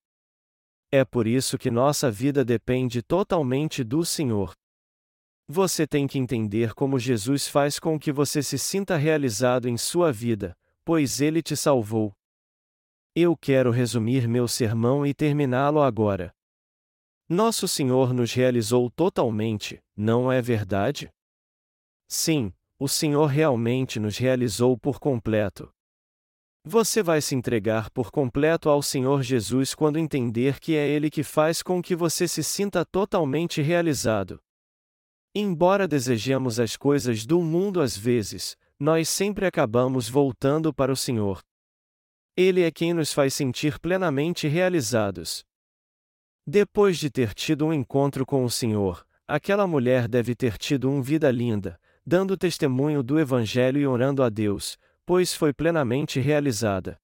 É 0.91 1.05
por 1.05 1.27
isso 1.27 1.59
que 1.59 1.69
nossa 1.69 2.09
vida 2.09 2.43
depende 2.43 3.03
totalmente 3.03 3.83
do 3.83 4.03
Senhor. 4.03 4.51
Você 5.47 5.85
tem 5.85 6.07
que 6.07 6.17
entender 6.17 6.73
como 6.73 6.97
Jesus 6.97 7.47
faz 7.47 7.77
com 7.77 7.99
que 7.99 8.11
você 8.11 8.41
se 8.41 8.57
sinta 8.57 8.97
realizado 8.97 9.69
em 9.69 9.77
sua 9.77 10.11
vida, 10.11 10.57
pois 10.83 11.21
Ele 11.21 11.39
te 11.39 11.55
salvou. 11.55 12.11
Eu 13.15 13.37
quero 13.37 13.69
resumir 13.69 14.27
meu 14.27 14.47
sermão 14.47 15.05
e 15.05 15.13
terminá-lo 15.13 15.83
agora. 15.83 16.33
Nosso 17.29 17.67
Senhor 17.67 18.11
nos 18.11 18.33
realizou 18.33 18.89
totalmente, 18.89 19.79
não 19.95 20.31
é 20.31 20.41
verdade? 20.41 21.11
Sim, 22.07 22.51
o 22.79 22.87
Senhor 22.87 23.27
realmente 23.27 23.99
nos 23.99 24.17
realizou 24.17 24.75
por 24.75 24.99
completo. 24.99 25.71
Você 26.69 27.01
vai 27.01 27.21
se 27.21 27.33
entregar 27.33 27.89
por 27.91 28.11
completo 28.11 28.67
ao 28.67 28.81
Senhor 28.81 29.23
Jesus 29.23 29.73
quando 29.73 29.97
entender 29.97 30.59
que 30.59 30.75
é 30.75 30.85
Ele 30.85 31.09
que 31.09 31.23
faz 31.23 31.63
com 31.63 31.81
que 31.81 31.95
você 31.95 32.27
se 32.27 32.43
sinta 32.43 32.83
totalmente 32.83 33.61
realizado. 33.61 34.37
Embora 35.33 35.87
desejemos 35.87 36.59
as 36.59 36.75
coisas 36.75 37.25
do 37.25 37.41
mundo 37.41 37.79
às 37.79 37.95
vezes, 37.95 38.57
nós 38.77 39.07
sempre 39.07 39.45
acabamos 39.45 40.09
voltando 40.09 40.73
para 40.73 40.91
o 40.91 40.95
Senhor. 40.97 41.41
Ele 42.35 42.63
é 42.63 42.69
quem 42.69 42.93
nos 42.93 43.13
faz 43.13 43.33
sentir 43.33 43.79
plenamente 43.79 44.45
realizados. 44.45 45.45
Depois 46.45 46.97
de 46.97 47.09
ter 47.09 47.33
tido 47.33 47.65
um 47.65 47.71
encontro 47.71 48.25
com 48.25 48.43
o 48.43 48.51
Senhor, 48.51 49.07
aquela 49.25 49.65
mulher 49.65 50.05
deve 50.05 50.35
ter 50.35 50.57
tido 50.57 50.91
uma 50.91 51.01
vida 51.01 51.31
linda, 51.31 51.79
dando 52.05 52.35
testemunho 52.35 53.01
do 53.01 53.17
Evangelho 53.17 53.79
e 53.79 53.87
orando 53.87 54.21
a 54.21 54.27
Deus, 54.27 54.77
pois 55.07 55.33
foi 55.33 55.53
plenamente 55.53 56.19
realizada. 56.19 56.99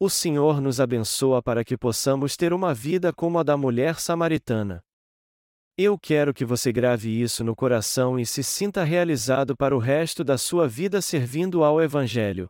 O 0.00 0.10
Senhor 0.10 0.60
nos 0.60 0.80
abençoa 0.80 1.40
para 1.40 1.64
que 1.64 1.78
possamos 1.78 2.36
ter 2.36 2.52
uma 2.52 2.74
vida 2.74 3.12
como 3.12 3.38
a 3.38 3.44
da 3.44 3.56
mulher 3.56 4.00
samaritana. 4.00 4.82
Eu 5.78 5.96
quero 5.96 6.34
que 6.34 6.44
você 6.44 6.72
grave 6.72 7.08
isso 7.08 7.44
no 7.44 7.54
coração 7.54 8.18
e 8.18 8.26
se 8.26 8.42
sinta 8.42 8.82
realizado 8.82 9.56
para 9.56 9.76
o 9.76 9.78
resto 9.78 10.24
da 10.24 10.36
sua 10.36 10.66
vida 10.66 11.00
servindo 11.00 11.62
ao 11.62 11.80
Evangelho. 11.80 12.48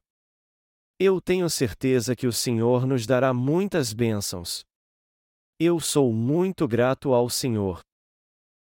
Eu 0.98 1.20
tenho 1.20 1.50
certeza 1.50 2.16
que 2.16 2.26
o 2.26 2.32
Senhor 2.32 2.86
nos 2.86 3.06
dará 3.06 3.34
muitas 3.34 3.92
bênçãos. 3.92 4.64
Eu 5.60 5.78
sou 5.78 6.10
muito 6.10 6.66
grato 6.66 7.12
ao 7.12 7.28
Senhor. 7.28 7.80